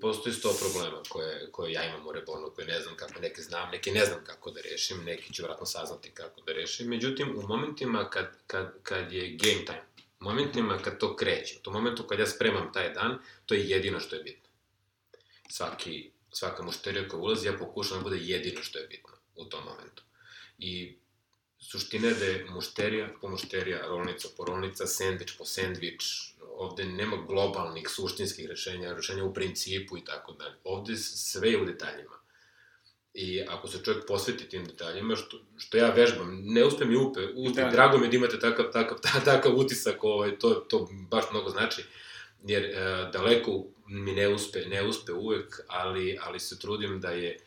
[0.00, 3.70] postoji sto problema koje, koje ja imam u Rebonu, koje ne znam kako, neke znam,
[3.70, 6.88] neke ne znam kako da rešim, neki ću vratno saznati kako da rešim.
[6.88, 9.84] Međutim, u momentima kad, kad, kad je game time,
[10.20, 13.68] u momentima kad to kreće, u tom momentu kad ja spremam taj dan, to je
[13.68, 14.48] jedino što je bitno.
[15.48, 19.64] Svaki, svaka mušterija koja ulazi, ja pokušam da bude jedino što je bitno u tom
[19.64, 20.02] momentu.
[20.58, 20.96] I
[21.70, 26.04] suština je da je mušterija po mušterija, rolnica po rolnica, sandvič po sandvič,
[26.56, 30.54] ovde nema globalnih suštinskih rešenja, rešenja u principu i tako dalje.
[30.64, 32.16] Ovde sve je u detaljima.
[33.14, 37.20] I ako se čovjek posveti tim detaljima, što, što ja vežbam, ne uspe mi upe,
[37.34, 37.70] uspe, da.
[37.70, 41.84] drago mi da imate takav, takav, takav utisak, ovaj, to, to baš mnogo znači,
[42.44, 42.74] jer e,
[43.12, 47.38] daleko mi ne uspe, ne uspe uvek, ali, ali se trudim da je,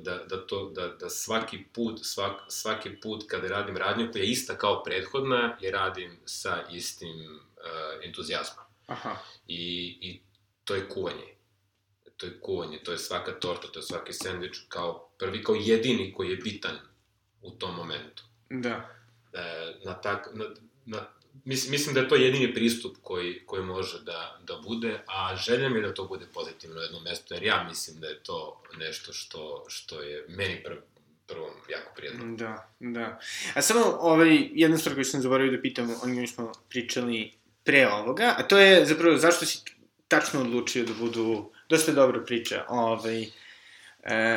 [0.00, 4.30] da, da, to, da, da svaki put, svak, svaki put kada radim radnju koja je
[4.30, 8.62] ista kao prethodna, je radim sa istim uh, entuzijazma.
[8.86, 9.16] Aha.
[9.46, 10.20] I, I
[10.64, 11.34] to je kuvanje.
[12.16, 16.12] To je kuvanje, to je svaka torta, to je svaki sandvič kao prvi, kao jedini
[16.12, 16.78] koji je bitan
[17.42, 18.24] u tom momentu.
[18.50, 18.88] Da.
[19.32, 20.44] E, na tak, na,
[20.86, 21.06] na,
[21.44, 25.68] mislim, mislim da je to jedini pristup koji, koji može da, da bude, a želja
[25.68, 29.12] mi je da to bude pozitivno jedno mesto, jer ja mislim da je to nešto
[29.12, 30.80] što, što je meni prvo
[31.26, 32.36] prvom jako prijatno.
[32.36, 33.20] Da, da.
[33.54, 37.32] A samo ovaj, jedna stvar koju sam zaboravio da pitam, o njoj smo pričali
[37.64, 39.58] pre ovoga, a to je zapravo zašto si
[40.08, 43.26] tačno odlučio da budu dosta dobra priča, ovaj, e,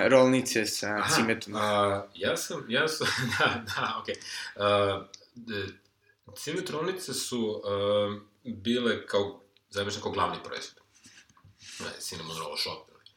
[0.10, 1.55] rolnice sa Aha, cimetom.
[1.55, 3.08] A, ja sam, ja sam,
[3.39, 4.15] da, da, okej.
[4.55, 4.99] Okay.
[4.99, 5.05] Uh,
[5.45, 5.85] cimet
[6.72, 10.84] rolnice su uh, bile kao, zamišljam, kao glavni proizvod.
[11.80, 13.12] Ne, cinnamon roll shop ili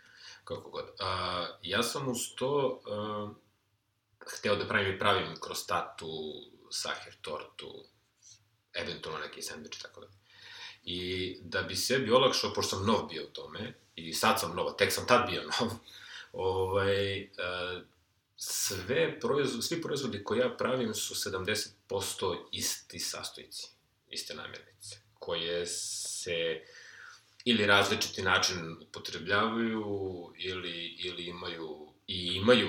[0.45, 0.85] kako god.
[0.85, 3.37] Uh, ja sam uz to uh,
[4.27, 6.09] hteo da pravim i pravim krostatu,
[6.71, 7.85] saher tortu,
[8.73, 10.07] eventualno neki sandvič tako da.
[10.85, 14.77] I da bi sebi olakšao, pošto sam nov bio u tome, i sad sam nov,
[14.77, 15.71] tek sam tad bio nov,
[16.33, 17.83] ovaj, uh,
[18.41, 23.67] sve proizvod, svi proizvodi koje ja pravim su 70% isti sastojci,
[24.11, 26.63] iste namirnice, koje se
[27.45, 29.85] ili različiti način upotrebljavaju
[30.39, 32.69] ili, ili imaju i imaju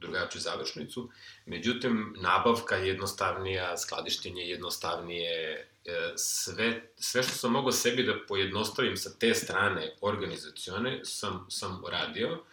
[0.00, 1.10] drugačiju završnicu.
[1.46, 8.26] Međutim, nabavka je jednostavnija, skladištenje je jednostavnije, e, sve, sve što sam mogao sebi da
[8.28, 12.44] pojednostavim sa te strane organizacione sam, sam radio,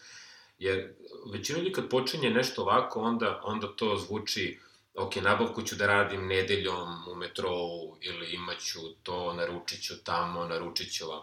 [0.60, 0.94] jer
[1.34, 4.60] većina ljudi kad počinje nešto ovako, onda, onda to zvuči
[4.96, 10.94] ok, nabavku ću da radim nedeljom u metrou ili imaću to, naručit ću tamo, naručit
[10.94, 11.22] ću vam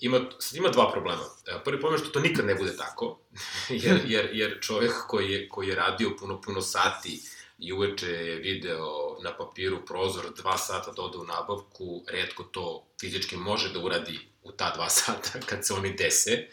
[0.00, 0.20] ima,
[0.54, 1.22] ima dva problema.
[1.46, 3.18] E, prvi problem je što to nikad ne bude tako,
[3.84, 7.20] jer, jer, jer čovek koji je, koji je radio puno, puno sati
[7.58, 12.86] i uveče je video na papiru prozor dva sata da ode u nabavku, redko to
[13.00, 16.48] fizički može da uradi u ta dva sata kad se oni dese.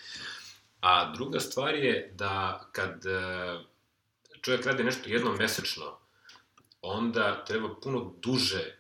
[0.82, 3.60] A druga stvar je da kad e,
[4.42, 5.98] čovjek radi nešto jednom mesečno,
[6.82, 8.78] onda treba puno duže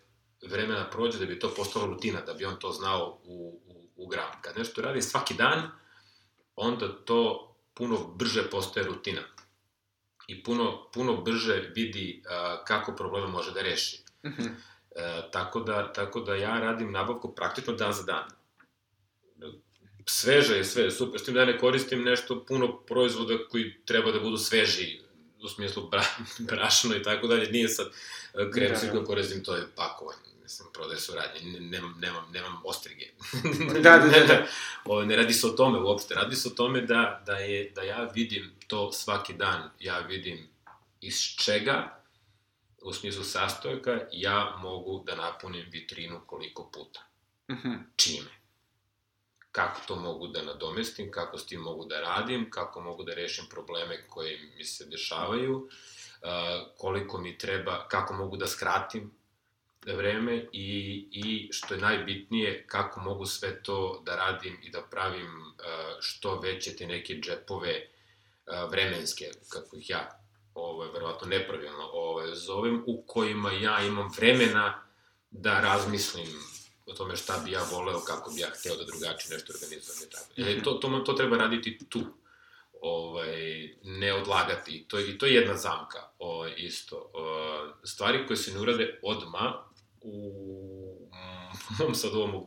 [0.50, 3.62] vremena prođe da bi to postalo rutina, da bi on to znao u,
[3.96, 4.32] u gram.
[4.42, 5.72] Kad nešto radi svaki dan,
[6.56, 9.22] onda to puno brže postaje rutina.
[10.28, 14.04] I puno, puno brže vidi a, kako probleme može da reši.
[14.26, 14.50] Mm -hmm.
[14.96, 18.28] e, tako, da, tako da ja radim nabavku praktično dan za dan.
[20.06, 24.12] Sveže je sve, super, s tim da ja ne koristim nešto puno proizvoda koji treba
[24.12, 25.00] da budu sveži,
[25.44, 26.04] u smislu bra,
[26.50, 27.88] brašno i tako dalje, nije sad
[28.54, 29.06] krem da, da.
[29.06, 33.06] koristim, to je pakovanje sam prodaje suradnje, nemam, nemam, nemam ostrige.
[33.74, 34.26] da, da, da.
[34.30, 34.48] da.
[34.86, 37.82] o, ne radi se o tome uopšte, radi se o tome da, da, je, da
[37.82, 40.48] ja vidim to svaki dan, ja vidim
[41.02, 42.04] iz čega,
[42.82, 47.00] u smislu sastojaka, ja mogu da napunim vitrinu koliko puta.
[47.52, 47.78] Mm -hmm.
[47.96, 48.41] Čime?
[49.52, 53.46] Kako to mogu da nadomestim, kako s tim mogu da radim, kako mogu da rešim
[53.50, 55.70] probleme koje mi se dešavaju,
[56.78, 59.12] koliko mi treba, kako mogu da skratim
[59.86, 65.54] vreme i, i što je najbitnije, kako mogu sve to da radim i da pravim
[66.00, 67.88] što veće te neke džepove
[68.70, 70.22] vremenske, kako ih ja
[70.54, 74.84] ovo je verovatno nepravilno ovo zovem, u kojima ja imam vremena
[75.32, 76.28] da razmislim
[76.92, 80.10] o tome šta bi ja voleo, kako bi ja hteo da drugačije nešto organizujem.
[80.12, 80.26] Tako.
[80.38, 82.00] E, to, to, to treba raditi tu,
[82.82, 84.86] ovaj, ne odlagati.
[84.88, 87.12] To, I to je jedna zamka, ovaj, isto.
[87.14, 89.64] O, stvari koje se ne urade odma,
[90.02, 91.10] u
[91.80, 92.46] mom sad ovom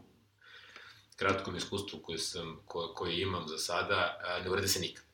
[1.16, 5.04] kratkom iskustvu koje, sam, koje, koje imam za sada, ne urede se nikad.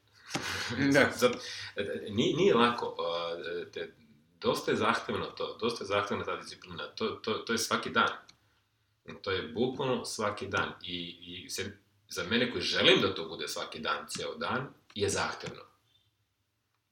[0.94, 1.12] da.
[1.12, 1.32] Sad,
[2.10, 2.96] nije, nije lako,
[3.72, 3.92] te,
[4.40, 8.08] dosta je zahtevno to, dosta je zahtevna ta disciplina, to, to, to je svaki dan.
[9.22, 10.72] To je bukvalno svaki dan.
[10.82, 11.76] I, i se,
[12.08, 15.62] za mene koji želim da to bude svaki dan, ceo dan, je zahtevno.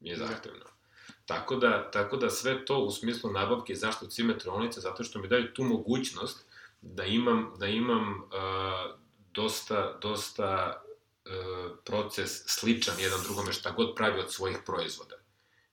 [0.00, 0.58] Je zahtevno.
[0.58, 0.78] Da.
[1.26, 5.54] Tako da, tako da sve to u smislu nabavke zašto cimetronice, zato što mi daju
[5.54, 6.44] tu mogućnost
[6.80, 8.98] da imam, da imam uh,
[9.34, 15.16] dosta, dosta uh, proces sličan jedan drugome šta god pravi od svojih proizvoda.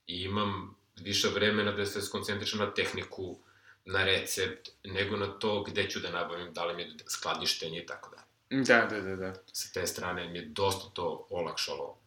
[0.07, 3.39] I imam više vremena da se skoncentrišem na tehniku,
[3.85, 7.85] na recept, nego na to gde ću da nabavim, da li mi je skladištenje i
[7.85, 8.23] tako da.
[8.49, 9.33] Da, da, da, da.
[9.53, 11.97] Sa te strane mi je dosta to olakšalo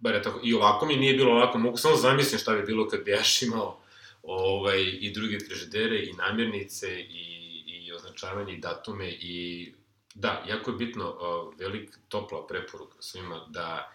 [0.00, 2.88] bar je tako, i ovako mi nije bilo ovako, mogu samo zamislim šta bi bilo
[2.88, 3.80] kad bi Jaš imao
[4.22, 9.72] ovaj, i druge frižidere, i namirnice, i, i označavanje, i datume, i
[10.14, 13.92] da, jako je bitno, uh, velik, topla preporuka svima da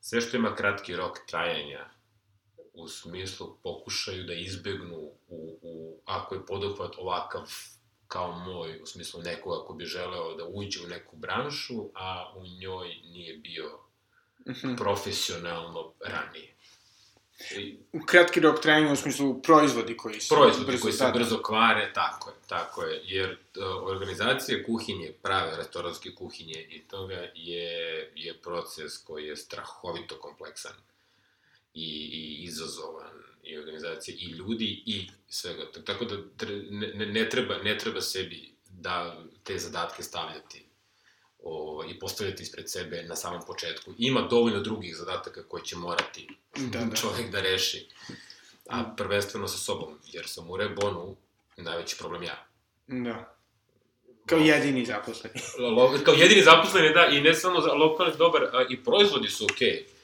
[0.00, 1.89] sve što ima kratki rok trajanja,
[2.74, 7.52] u smislu pokušaju da izbegnu u, u ako je poduhvat ovakav
[8.08, 12.46] kao moj, u smislu nekoga ko bi želeo da uđe u neku branšu, a u
[12.46, 13.78] njoj nije bio
[14.46, 14.76] -hmm.
[14.76, 16.54] profesionalno ranije.
[17.56, 21.18] I, u kratki rok trajanja u smislu proizvodi koji se proizvodi brzo koji se tada.
[21.18, 27.14] brzo kvare, tako je, tako je, jer uh, organizacija kuhinje, prave restoranske kuhinje i toga
[27.34, 30.72] je, je proces koji je strahovito kompleksan
[31.74, 33.10] i, i izazovan
[33.42, 35.62] i organizacija i ljudi i svega.
[35.84, 36.16] Tako da
[36.70, 40.64] ne, ne, treba, ne treba sebi da te zadatke stavljati
[41.42, 43.92] o, i postavljati ispred sebe na samom početku.
[43.98, 46.96] Ima dovoljno drugih zadataka koje će morati da, da.
[46.96, 47.88] čovjek da reši,
[48.68, 51.16] a prvenstveno sa sobom, jer sam u Rebonu
[51.56, 52.46] najveći problem ja.
[52.86, 53.34] Da.
[54.26, 55.40] Kao jedini zaposleni.
[55.76, 59.44] Lo, kao jedini zaposleni, da, i ne samo za lokalni dobar, a, i proizvodi su
[59.44, 59.68] okej.
[59.68, 59.99] Okay.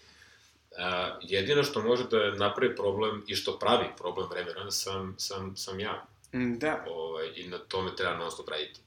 [0.79, 5.81] A, jedino što može da napravi problem i što pravi problem vremena sam, sam, sam
[5.81, 6.07] ja.
[6.33, 6.85] Da.
[6.91, 8.81] Ovaj, I na tome treba non stop raditi.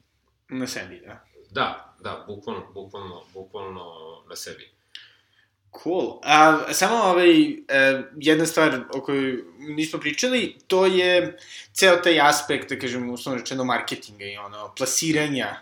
[0.50, 1.26] Na sebi, da.
[1.50, 3.84] Da, da, bukvalno, bukvalno, bukvalno
[4.30, 4.70] na sebi.
[5.84, 6.20] Cool.
[6.24, 11.38] A, samo ovaj, e, jedna stvar o kojoj nismo pričali, to je
[11.74, 15.56] ceo taj aspekt, da kažem, uslovno rečeno, marketinga i ono, plasiranja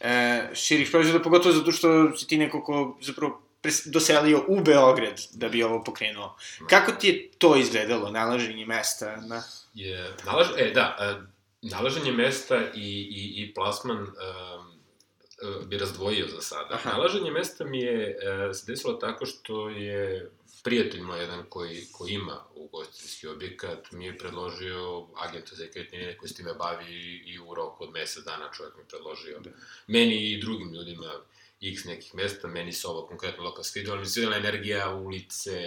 [0.00, 3.42] e, širih proizvoda, pogotovo zato što si ti neko ko zapravo
[3.84, 6.36] doselio u Beograd da bi ovo pokrenuo.
[6.70, 9.16] Kako ti je to izgledalo, nalaženje mesta?
[9.16, 9.42] Na...
[9.74, 11.14] Je, nalaž, e, da, e,
[11.62, 16.74] nalaženje mesta i, i, i plasman um, bi razdvojio za sada.
[16.74, 16.90] Aha.
[16.90, 18.16] Nalaženje mesta mi je
[18.48, 20.30] uh, se desilo tako što je
[20.62, 26.30] prijatelj moj jedan koji, koji ima ugostiteljski objekat mi je predložio agenta za ekretnine koji
[26.30, 29.38] s time bavi i u roku od mesec dana čovjek mi predložio.
[29.40, 29.50] Da.
[29.86, 31.12] Meni i drugim ljudima
[31.60, 35.60] x nekih mesta, meni se ovo konkretno lokal svidio, ali mi se energija, ulice,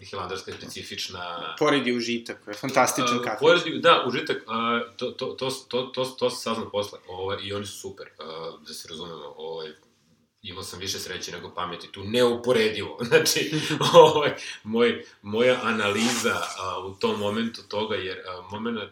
[0.00, 1.54] Hilandarska je specifična...
[1.58, 3.38] Poredi užitak, je fantastičan kafe.
[3.40, 7.52] Poredi, da, užitak, uh, to, to, to, to, to, to se saznam posle, ovaj, i
[7.52, 9.68] oni su super, uh, da se razumemo, ovaj,
[10.42, 12.98] imao sam više sreće nego pameti, tu neuporedivo.
[13.08, 13.50] Znači,
[13.94, 18.90] ovaj, moj, moja analiza a, u tom momentu toga, jer a, moment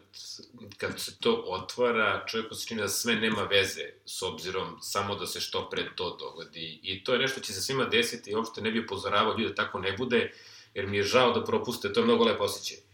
[0.76, 5.26] kad se to otvara, čovjeku se čini da sve nema veze s obzirom samo da
[5.26, 6.80] se što pre to dogodi.
[6.82, 9.54] I to je nešto će se svima desiti i uopšte ne bi upozoravao ljudi da
[9.64, 10.32] tako ne bude,
[10.74, 12.89] jer mi je žao da propuste, to je mnogo lepo osjećaj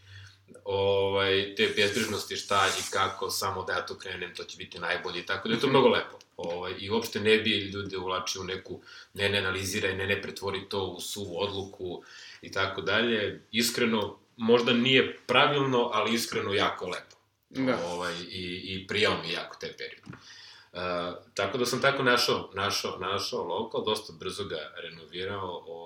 [0.65, 5.27] ovaj, te bezbrižnosti šta i kako, samo da ja to krenem, to će biti najbolje
[5.27, 6.19] tako da je to mnogo lepo.
[6.37, 8.81] Ovaj, I uopšte ne bi ljude uvlačio u neku,
[9.15, 12.03] ne, ne analiziraj, ne, ne pretvori to u suvu odluku
[12.43, 13.43] i tako dalje.
[13.53, 17.17] Iskreno, možda nije pravilno, ali iskreno jako lepo.
[17.49, 17.79] Da.
[17.87, 20.03] Ovaj, i, I prijao mi jako te period.
[20.73, 20.81] Uh,
[21.35, 25.86] tako da sam tako našao, našao, našao lokal, dosta brzo ga renovirao, ovaj,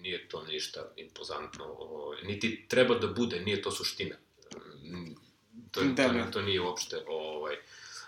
[0.00, 4.16] nije to ništa impozantno, ovaj, niti treba da bude, nije to suština.
[5.70, 6.30] To, da, to, da.
[6.30, 7.56] to nije uopšte ovaj,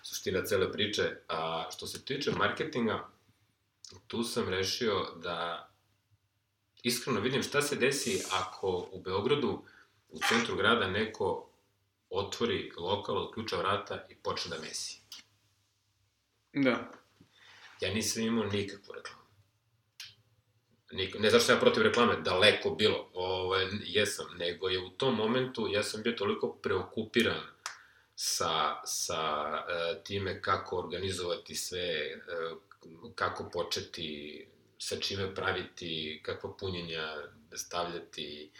[0.02, 1.16] suština cele priče.
[1.28, 3.08] A što se tiče marketinga,
[4.06, 5.68] tu sam rešio da
[6.82, 9.64] iskreno vidim šta se desi ako u Beogradu,
[10.08, 11.48] u centru grada, neko
[12.10, 15.00] otvori lokal, odključa vrata i počne da mesi.
[16.52, 16.90] Da.
[17.80, 19.21] Ja nisam imao nikakvu reklamu.
[20.92, 25.68] Nik, ne zašto ja protiv reklame, daleko bilo, ovo, jesam, nego je u tom momentu,
[25.68, 27.40] ja sam bio toliko preokupiran
[28.14, 32.20] sa, sa uh, time kako organizovati sve,
[32.52, 32.58] uh,
[33.14, 34.46] kako početi,
[34.78, 37.16] sa čime praviti, kakva punjenja
[37.54, 38.50] stavljati,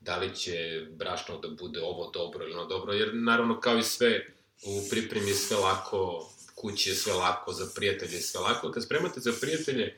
[0.00, 3.82] da li će brašno da bude ovo dobro ili ono dobro, jer naravno kao i
[3.82, 4.26] sve
[4.62, 8.72] u pripremi je sve lako, kući je sve lako, za prijatelje je sve lako.
[8.72, 9.96] Kad spremate za prijatelje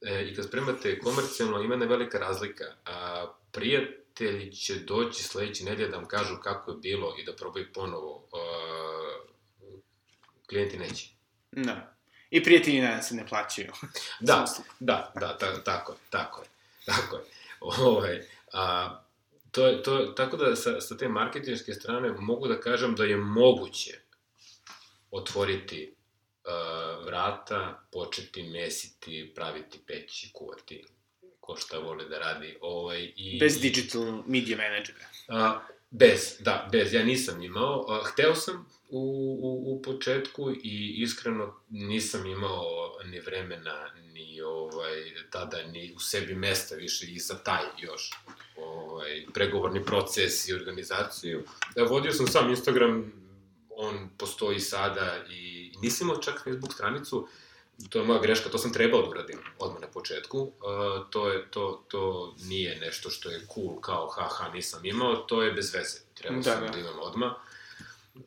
[0.00, 2.64] e, i kad spremate komercijalno, ima ne velika razlika.
[2.84, 7.66] A, prijatelji će doći sledeće nedelje da vam kažu kako je bilo i da probaju
[7.74, 8.28] ponovo.
[8.32, 8.40] A,
[10.48, 11.08] klijenti neće.
[11.52, 11.96] Da.
[12.30, 13.72] I prijatelji nadam se ne plaćaju.
[14.20, 14.44] da,
[14.80, 16.48] da, da, ta, tako je, tako je,
[16.86, 17.22] tako je.
[17.60, 18.20] Ove, ovaj,
[18.52, 18.96] a,
[19.50, 23.16] to je, to, tako da sa, sa te marketinške strane mogu da kažem da je
[23.16, 24.00] moguće
[25.10, 25.94] otvoriti
[27.04, 30.84] vrata, početi mesiti, praviti peći, kuvati,
[31.40, 32.56] ko šta vole da radi.
[32.60, 35.06] Ovaj, i, bez digital media menadžera.
[35.28, 36.94] Uh, bez, da, bez.
[36.94, 37.80] Ja nisam imao.
[37.80, 39.00] Uh, hteo sam u,
[39.42, 46.34] u, u početku i iskreno nisam imao ni vremena, ni ovaj, tada, ni u sebi
[46.34, 48.10] mesta više i za taj još
[48.56, 51.44] ovaj, pregovorni proces i organizaciju.
[51.76, 53.12] Da, vodio sam sam Instagram
[53.70, 57.28] on postoji sada i nisam imao čak Facebook stranicu,
[57.88, 60.40] to je moja greška, to sam trebao da uradim odmah na početku.
[60.40, 60.52] Uh,
[61.10, 65.52] to, je, to, to nije nešto što je cool kao haha nisam imao, to je
[65.52, 65.98] bez veze.
[66.14, 66.68] Trebao da, sam da.
[66.68, 67.32] da imam odmah.
[68.14, 68.22] Uh,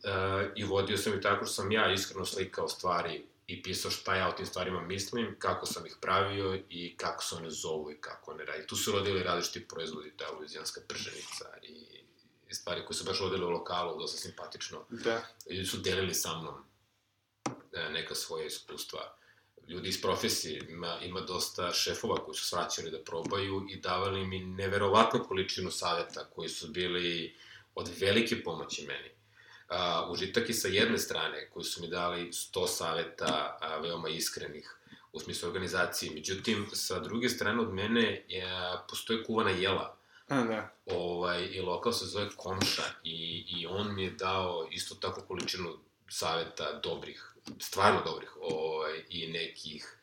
[0.55, 4.29] I vodio sam i tako što sam ja iskreno slikao stvari i pisao šta ja
[4.29, 8.31] o tim stvarima mislim, kako sam ih pravio i kako se one zovu i kako
[8.31, 8.67] one radi.
[8.67, 13.49] Tu su rodili različiti proizvodi, ta luizijanska prženica i stvari koje su baš vodile u
[13.49, 14.85] lokalu, dosta simpatično.
[14.89, 15.21] Da.
[15.49, 16.63] Ljudi su delili sa mnom
[17.91, 19.17] neka svoje iskustva.
[19.67, 24.39] Ljudi iz profesije, ima, ima dosta šefova koji su svaćali da probaju i davali mi
[24.39, 27.35] neverovatnu količinu saveta koji su bili
[27.75, 29.09] od velike pomoći meni.
[29.09, 34.77] Uh, užitak i sa jedne strane, koji su mi dali 100 saveta, a, veoma iskrenih,
[35.13, 36.11] u smislu organizacije.
[36.13, 38.45] Međutim, sa druge strane od mene je,
[38.89, 40.75] postoje kuvana jela A, da.
[40.85, 45.77] Ovaj, I lokal se zove Komša i, i on mi je dao isto tako količinu
[46.13, 49.97] saveta dobrih, stvarno dobrih, ovaj, i nekih,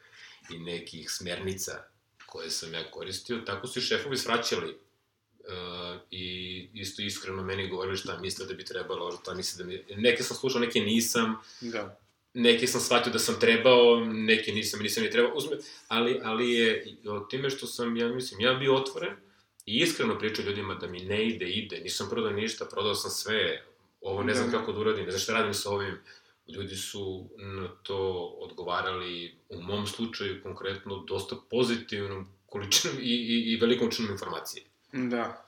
[0.50, 1.82] i nekih smernica
[2.26, 3.42] koje sam ja koristio.
[3.46, 8.64] Tako su i šefovi svraćali uh, i isto iskreno meni govorili šta misle da bi
[8.64, 9.84] trebalo, šta misle da mi...
[9.96, 11.36] Neke sam slušao, neke nisam.
[11.60, 11.98] Da.
[12.34, 15.56] neke sam shvatio da sam trebao, neke nisam, nisam ni trebao, uzme,
[15.88, 19.16] ali, ali je od time što sam, ja mislim, ja bio otvoren
[19.66, 23.69] i iskreno pričao ljudima da mi ne ide, ide, nisam prodao ništa, prodao sam sve,
[24.00, 24.58] ovo ne znam da.
[24.58, 25.98] kako da uradim, ne znam šta radim sa ovim,
[26.48, 33.56] ljudi su na to odgovarali, u mom slučaju konkretno, dosta pozitivnom količinom i, i, i
[33.60, 34.64] velikom učinom informacije.
[34.92, 35.46] Da.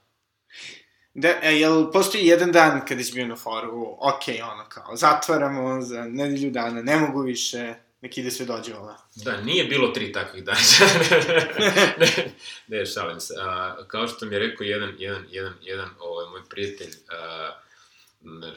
[1.15, 4.23] Da, e, jel postoji jedan dan kada si bio na foru, ok,
[4.53, 8.97] ono kao, zatvaramo za nedelju dana, ne mogu više, nek ide sve dođe ova.
[9.15, 10.59] Da, nije bilo tri takvih dana.
[12.01, 12.33] ne,
[12.67, 13.35] ne, šalim se.
[13.41, 17.51] A, kao što mi je rekao jedan, jedan, jedan, jedan ovaj, moj prijatelj, a,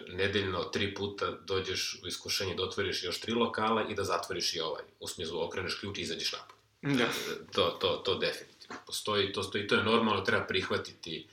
[0.07, 4.59] nedeljno tri puta dođeš u iskušenje da otvoriš još tri lokala i da zatvoriš i
[4.59, 4.84] ovaj.
[4.99, 6.97] U smislu, okreneš ključ i izađeš napolje.
[6.97, 7.09] Da.
[7.51, 8.76] To, to, to definitivno.
[8.86, 11.28] Postoji, to stoji, to je normalno, treba prihvatiti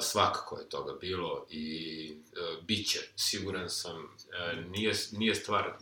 [0.00, 4.16] svakako je toga bilo i uh, bit će, siguran sam,
[4.68, 5.76] nije, nije stvar,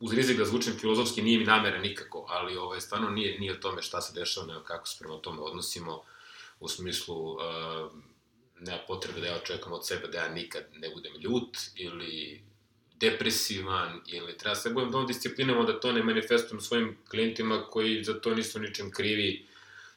[0.00, 3.60] uz rizik da zvučim filozofski, nije mi namera nikako, ali ovaj, stvarno nije, nije o
[3.60, 6.02] tome šta se dešava, nego kako se prema tome odnosimo,
[6.60, 7.40] u smislu, uh,
[8.60, 12.42] nema potrebe da ja očekam od sebe da ja nikad ne budem ljut, ili
[13.00, 18.14] depresivan, ili treba se budem dovoljno disciplinovan da to ne manifestujem svojim klijentima koji za
[18.20, 19.46] to nisu ničem krivi,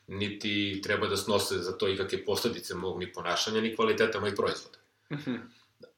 [0.07, 4.35] niti treba da snose za to i kakve posledice mog ni ponašanja, ni kvaliteta mojih
[4.35, 4.77] proizvoda.
[5.11, 5.35] Mhm.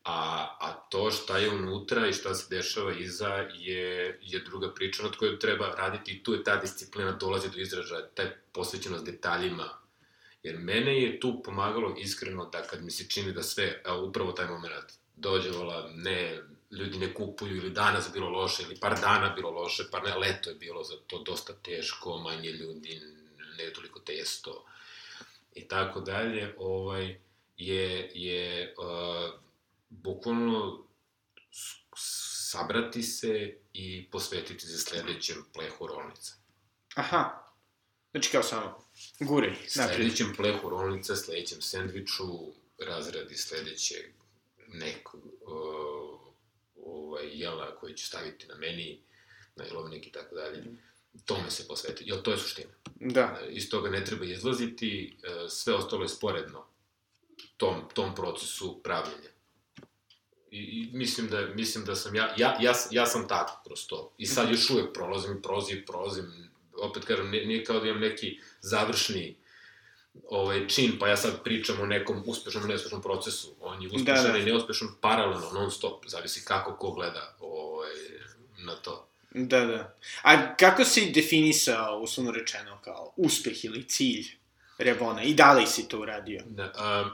[0.04, 5.04] A, a to šta je unutra i šta se dešava iza je, je druga priča
[5.04, 9.79] nad kojoj treba raditi i tu je ta disciplina dolazi do izražaja, taj posvećenost detaljima.
[10.44, 14.32] Jer mene je tu pomagalo iskreno da kad mi se čini da sve, evo upravo
[14.32, 19.34] taj moment, dođe vola, ne, ljudi ne kupuju ili danas bilo loše ili par dana
[19.36, 23.02] bilo loše, par ne, leto je bilo za to dosta teško, manje ljudi,
[23.58, 24.66] ne toliko testo
[25.56, 27.20] i tako dalje, ovaj,
[27.58, 29.40] je, je uh,
[29.90, 30.84] bukvalno
[31.96, 36.34] sabrati se i posvetiti se sledećem plehu rolnica.
[36.96, 37.52] Aha.
[38.12, 38.86] Znači kao samo,
[39.20, 39.56] gure.
[39.68, 42.24] Sledećem plehu rolnica, sledećem sendviču,
[42.88, 44.06] razradi sledećeg
[44.74, 46.20] nekog uh,
[46.86, 49.00] ovaj, jela koji ću staviti na meni,
[49.56, 50.64] na jelovnik i tako dalje.
[51.26, 52.72] Tome se posveti, jer to je suština.
[52.96, 53.40] Da.
[53.50, 56.66] Iz toga ne treba izlaziti, e, sve ostalo je sporedno
[57.58, 59.30] tom, tom procesu pravljenja.
[60.52, 64.14] I, i mislim da mislim da sam ja ja ja ja sam tako kroz to.
[64.18, 66.49] I sad još uvek prolazim, prozim, prozim.
[66.82, 69.36] Opet kažem, nije, nije kao da imam neki završni
[70.30, 73.56] ovaj čin, pa ja sad pričam o nekom uspešnom neuspešnom procesu.
[73.62, 74.38] On je uspešan da, da.
[74.38, 77.92] i neuspešan paralelno, non stop, zavisi kako ko gleda ovaj,
[78.58, 79.06] na to.
[79.32, 79.96] Da, da.
[80.22, 84.26] A kako si definisao, uslovno rečeno, kao uspeh ili cilj
[84.78, 86.42] Rebona i da li si to uradio?
[86.46, 87.10] Da, a,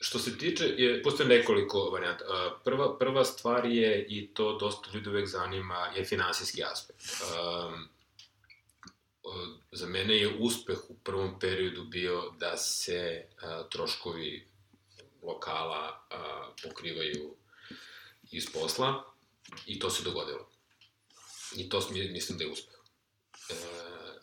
[0.00, 2.24] što se tiče, je, postoje nekoliko varijanta.
[2.28, 7.22] A, prva, prva stvar je, i to dosta ljudi uvek zanima, je finansijski aspekt.
[7.34, 7.72] A,
[9.72, 14.46] za mene je uspeh u prvom periodu bio da se a, troškovi
[15.22, 17.34] lokala a, pokrivaju
[18.30, 19.04] iz posla
[19.66, 20.48] i to se dogodilo.
[21.56, 22.74] I to mislim da je uspeh.
[23.50, 23.54] E,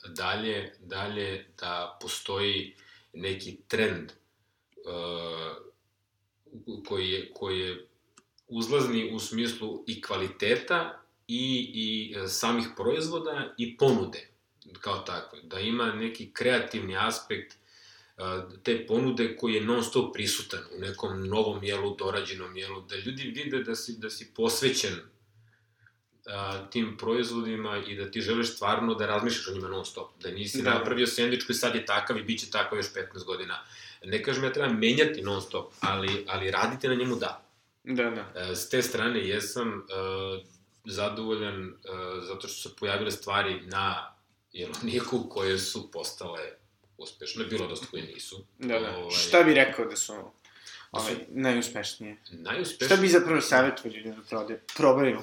[0.07, 2.75] dalje, dalje da postoji
[3.13, 4.15] neki trend e,
[6.87, 7.87] koji, je, koji je
[8.47, 14.29] uzlazni u smislu i kvaliteta i, i samih proizvoda i ponude
[14.81, 15.39] kao takve.
[15.43, 18.21] Da ima neki kreativni aspekt e,
[18.63, 23.23] te ponude koji je non stop prisutan u nekom novom jelu, dorađenom jelu, da ljudi
[23.23, 24.95] vide da si, da si posvećen
[26.27, 30.11] a, tim proizvodima i da ti želiš stvarno da razmišljaš o njima non stop.
[30.21, 30.73] Da nisi da.
[30.73, 33.63] napravio sendvič koji sad je takav i bit će takav još 15 godina.
[34.03, 37.45] Ne kažem ja treba menjati non stop, ali, ali radite na njemu da.
[37.83, 38.41] Da, da.
[38.41, 40.45] E, s te strane jesam uh,
[40.85, 44.15] zadovoljan uh, zato što se pojavile stvari na
[44.53, 46.39] Jeloniku koje su postale
[46.97, 48.45] uspešne, bilo dosta koje nisu.
[48.57, 48.97] Da, da.
[48.97, 49.11] Ovaj...
[49.11, 50.13] Šta bi rekao da su
[50.91, 52.17] ovaj, najuspešnije?
[52.31, 52.87] Najuspešnije?
[52.87, 55.19] Šta bi zapravo savjetovali da prode, probaju?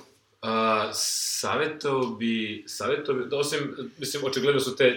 [0.46, 4.96] A, savjetao bi, savjetao bi, da osim, mislim, očigledno su te e,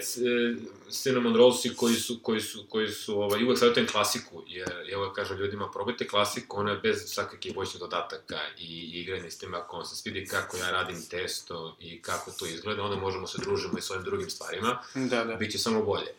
[0.90, 5.38] cinnamon rollsi koji su, koji su, koji su, ovaj, uvek savjetujem klasiku, jer, evo kažem
[5.38, 9.78] ljudima, probajte klasiku, ona je bez svakakih voćnih dodataka i, i igranje s tim, ako
[9.78, 13.78] vam se svidi kako ja radim testo i kako to izgleda, onda možemo se družimo
[13.78, 15.36] i s ovim drugim stvarima, da, da.
[15.36, 16.14] bit će samo bolje.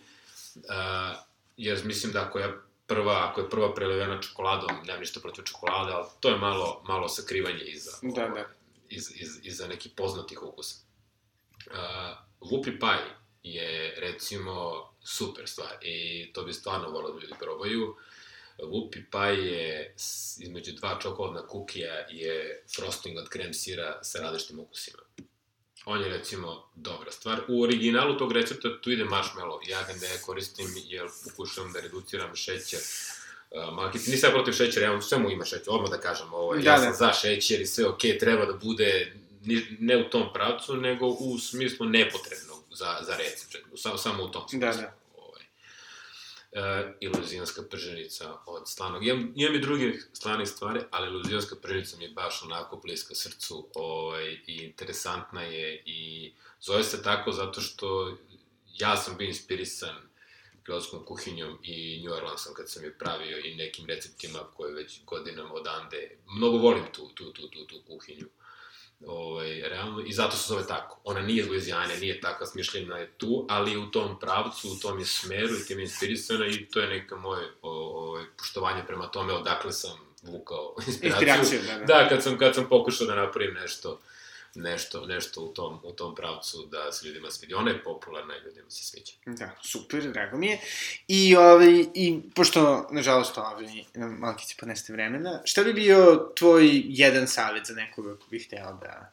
[0.68, 1.14] A,
[1.56, 2.56] jer mislim da ako ja
[2.86, 7.08] prva, ako je prva prelevena čokoladom, nemam ništa protiv čokolade, ali to je malo, malo
[7.08, 7.90] sakrivanje iza.
[8.02, 8.59] Da, da
[8.90, 10.76] iz, iz, iza nekih poznatih ukusa.
[11.66, 11.74] Uh,
[12.40, 17.96] Whoopi Pie je, recimo, super stvar i to bi stvarno volio da ljudi probaju.
[18.58, 19.94] Whoopi Pie je
[20.38, 24.98] između dva čokoladna kukija je frosting od krem sira sa različitim ukusima.
[25.84, 27.40] On je recimo dobra stvar.
[27.48, 29.68] U originalu tog recepta tu ide marshmallow.
[29.68, 32.80] Ja ga ne koristim jer pokušavam da reduciram šećer.
[33.50, 36.54] Uh, malkice, nisam ja protiv šećera, ja sve mu ima šećer, odmah da kažem, ovo,
[36.54, 36.84] Da, ja da.
[36.84, 39.12] sam za šećer i sve ok, treba da bude
[39.78, 44.48] ne u tom pravcu, nego u smislu nepotrebnog za, za recept, samo, samo u tom
[44.48, 44.68] smislu.
[44.68, 44.94] Da, da.
[45.16, 45.42] Ovaj.
[46.52, 49.06] E, iluzijanska prženica od slanog.
[49.06, 53.68] Imam, imam i drugih slanih stvari, ali iluzijanska prženica mi je baš onako bliska srcu
[53.74, 58.16] ovaj, i interesantna je i zove se tako zato što
[58.78, 60.09] ja sam bio inspirisan
[60.66, 65.54] filozofskom kuhinjom i New Orleansom kad sam je pravio i nekim receptima koje već godinama
[65.54, 66.16] odande.
[66.36, 68.26] Mnogo volim tu, tu, tu, tu, tu kuhinju.
[69.06, 71.00] Ovaj, realno, i zato se zove tako.
[71.04, 74.98] Ona nije iz Luizijane, nije takva smišljena je tu, ali u tom pravcu, u tom
[74.98, 79.32] je smeru i tim je inspirisana i to je neka moje ovaj, poštovanje prema tome
[79.32, 81.28] odakle sam vukao inspiraciju.
[81.28, 81.84] Inspiraciju, da, da.
[81.84, 84.00] Da, kad sam, kad sam pokušao da napravim nešto,
[84.54, 87.54] nešto, nešto u tom, u tom pravcu da se ljudima svidi.
[87.54, 89.12] Ona je popularna i ljudima se sviđa.
[89.26, 90.60] Da, super, drago mi je.
[91.08, 97.66] I, ovaj, i pošto, nažalost, ovaj, malkice podneste vremena, šta bi bio tvoj jedan savjet
[97.66, 99.12] za nekoga ko bi hteo da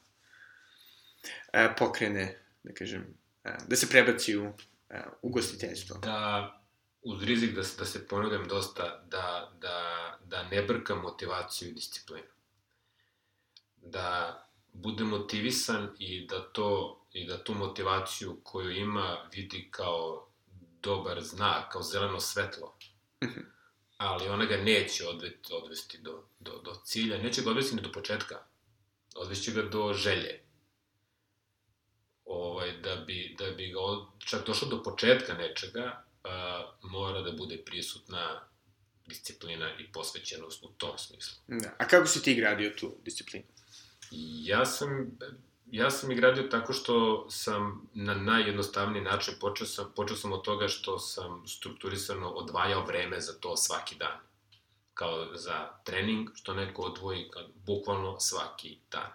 [1.54, 4.54] e, pokrene, da kažem, e, da se prebaci u
[4.90, 5.98] e, ugostiteljstvo?
[5.98, 6.62] Da,
[7.02, 12.28] uz rizik da, da se ponudem dosta, da, da, da ne brkam motivaciju i disciplinu.
[13.82, 14.47] Da
[14.82, 20.28] bude motivisan i da to i da tu motivaciju koju ima vidi kao
[20.82, 22.78] dobar znak, kao zeleno svetlo.
[23.24, 23.40] Mhm.
[23.98, 27.92] Ali ona ga neće odvesti, odvesti do, do, do cilja, neće ga odvesti ni do
[27.92, 28.36] početka.
[29.16, 30.44] Odvešće ga do želje.
[32.26, 37.32] Ovaj, da bi, da bi ga od, čak došao do početka nečega, a, mora da
[37.32, 38.48] bude prisutna
[39.06, 41.38] disciplina i posvećenost u tom smislu.
[41.48, 41.76] Da.
[41.78, 43.46] A kako si ti gradio tu disciplinu?
[44.12, 45.18] Ja sam,
[45.72, 50.42] ja sam ih gradio tako što sam na najjednostavniji način počeo sam, počeo sam od
[50.42, 54.20] toga što sam strukturisano odvajao vreme za to svaki dan.
[54.94, 59.12] Kao za trening, što neko odvoji kad, bukvalno svaki dan.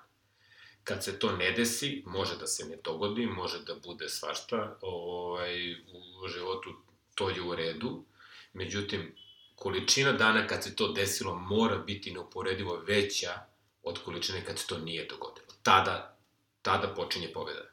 [0.85, 5.73] Kad se to ne desi, može da se ne dogodi, može da bude svašta ovaj,
[5.73, 6.71] u životu,
[7.15, 8.05] to je u redu.
[8.53, 9.15] Međutim,
[9.57, 13.52] količina dana kad se to desilo mora biti neuporedivo veća
[13.83, 15.47] od količine kad se to nije dogodilo.
[15.63, 16.17] Tada,
[16.63, 17.65] tada počinje pobeda.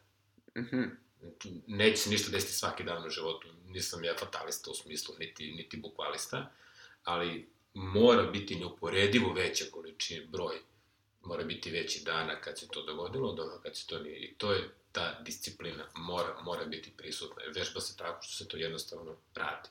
[0.58, 0.84] Mhm.
[1.68, 3.48] Neće se ništa desiti svaki dan u životu.
[3.66, 6.52] Nisam ja fatalista u smislu, niti, niti bukvalista,
[7.04, 10.60] ali mora biti neuporedivo veća količina, broj
[11.22, 14.20] mora biti veći dana kad se to dogodilo od onoga kad se to nije.
[14.20, 17.44] I to je ta disciplina, mora, mora biti prisutna.
[17.56, 19.70] Vežba se tako što se to jednostavno radi.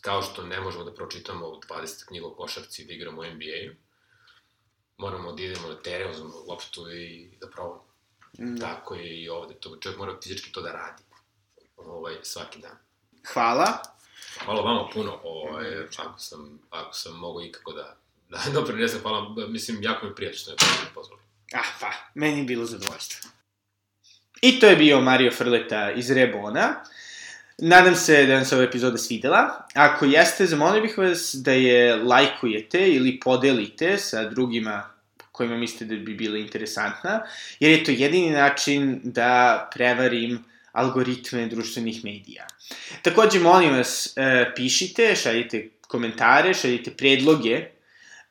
[0.00, 3.74] Kao što ne možemo da pročitamo 20 knjiga o košarci i da igramo u NBA-u,
[4.98, 7.84] moramo da idemo na teren, uzmemo loptu i da probamo.
[8.32, 8.66] Da.
[8.66, 11.02] Tako je i ovde, to, čovjek mora fizički to da radi.
[11.76, 12.76] Ovaj, svaki dan.
[13.32, 13.82] Hvala.
[14.44, 15.66] Hvala vama puno, ovaj,
[15.98, 17.96] ako sam, ako sam mogao ikako da,
[18.28, 21.20] da doprinesem, hvala, mislim, jako mi prijatno što me pozvali.
[21.52, 23.30] Ah, pa, meni je bilo zadovoljstvo.
[24.42, 26.84] I to je bio Mario Frleta iz Rebona.
[27.58, 29.66] Nadam se da vam se ova epizoda svidela.
[29.74, 34.96] Ako jeste, zamolio bih vas da je lajkujete ili podelite sa drugima
[35.32, 37.22] kojima mislite da bi bila interesantna,
[37.60, 42.46] jer je to jedini način da prevarim algoritme društvenih medija.
[43.02, 47.66] Takođe, molim vas, e, pišite, šaljite komentare, šaljite predloge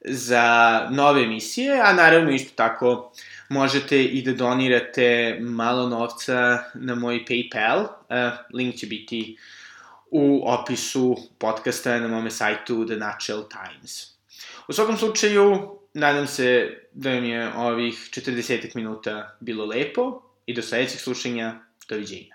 [0.05, 3.13] za nove emisije, a naravno isto tako
[3.49, 7.87] možete i da donirate malo novca na moj PayPal.
[8.09, 9.37] E, link će biti
[10.11, 14.15] u opisu podcasta na mome sajtu The Natural Times.
[14.67, 20.61] U svakom slučaju, nadam se da vam je ovih 40 minuta bilo lepo i do
[20.61, 21.59] sledećeg slušanja.
[21.89, 22.34] Doviđenja.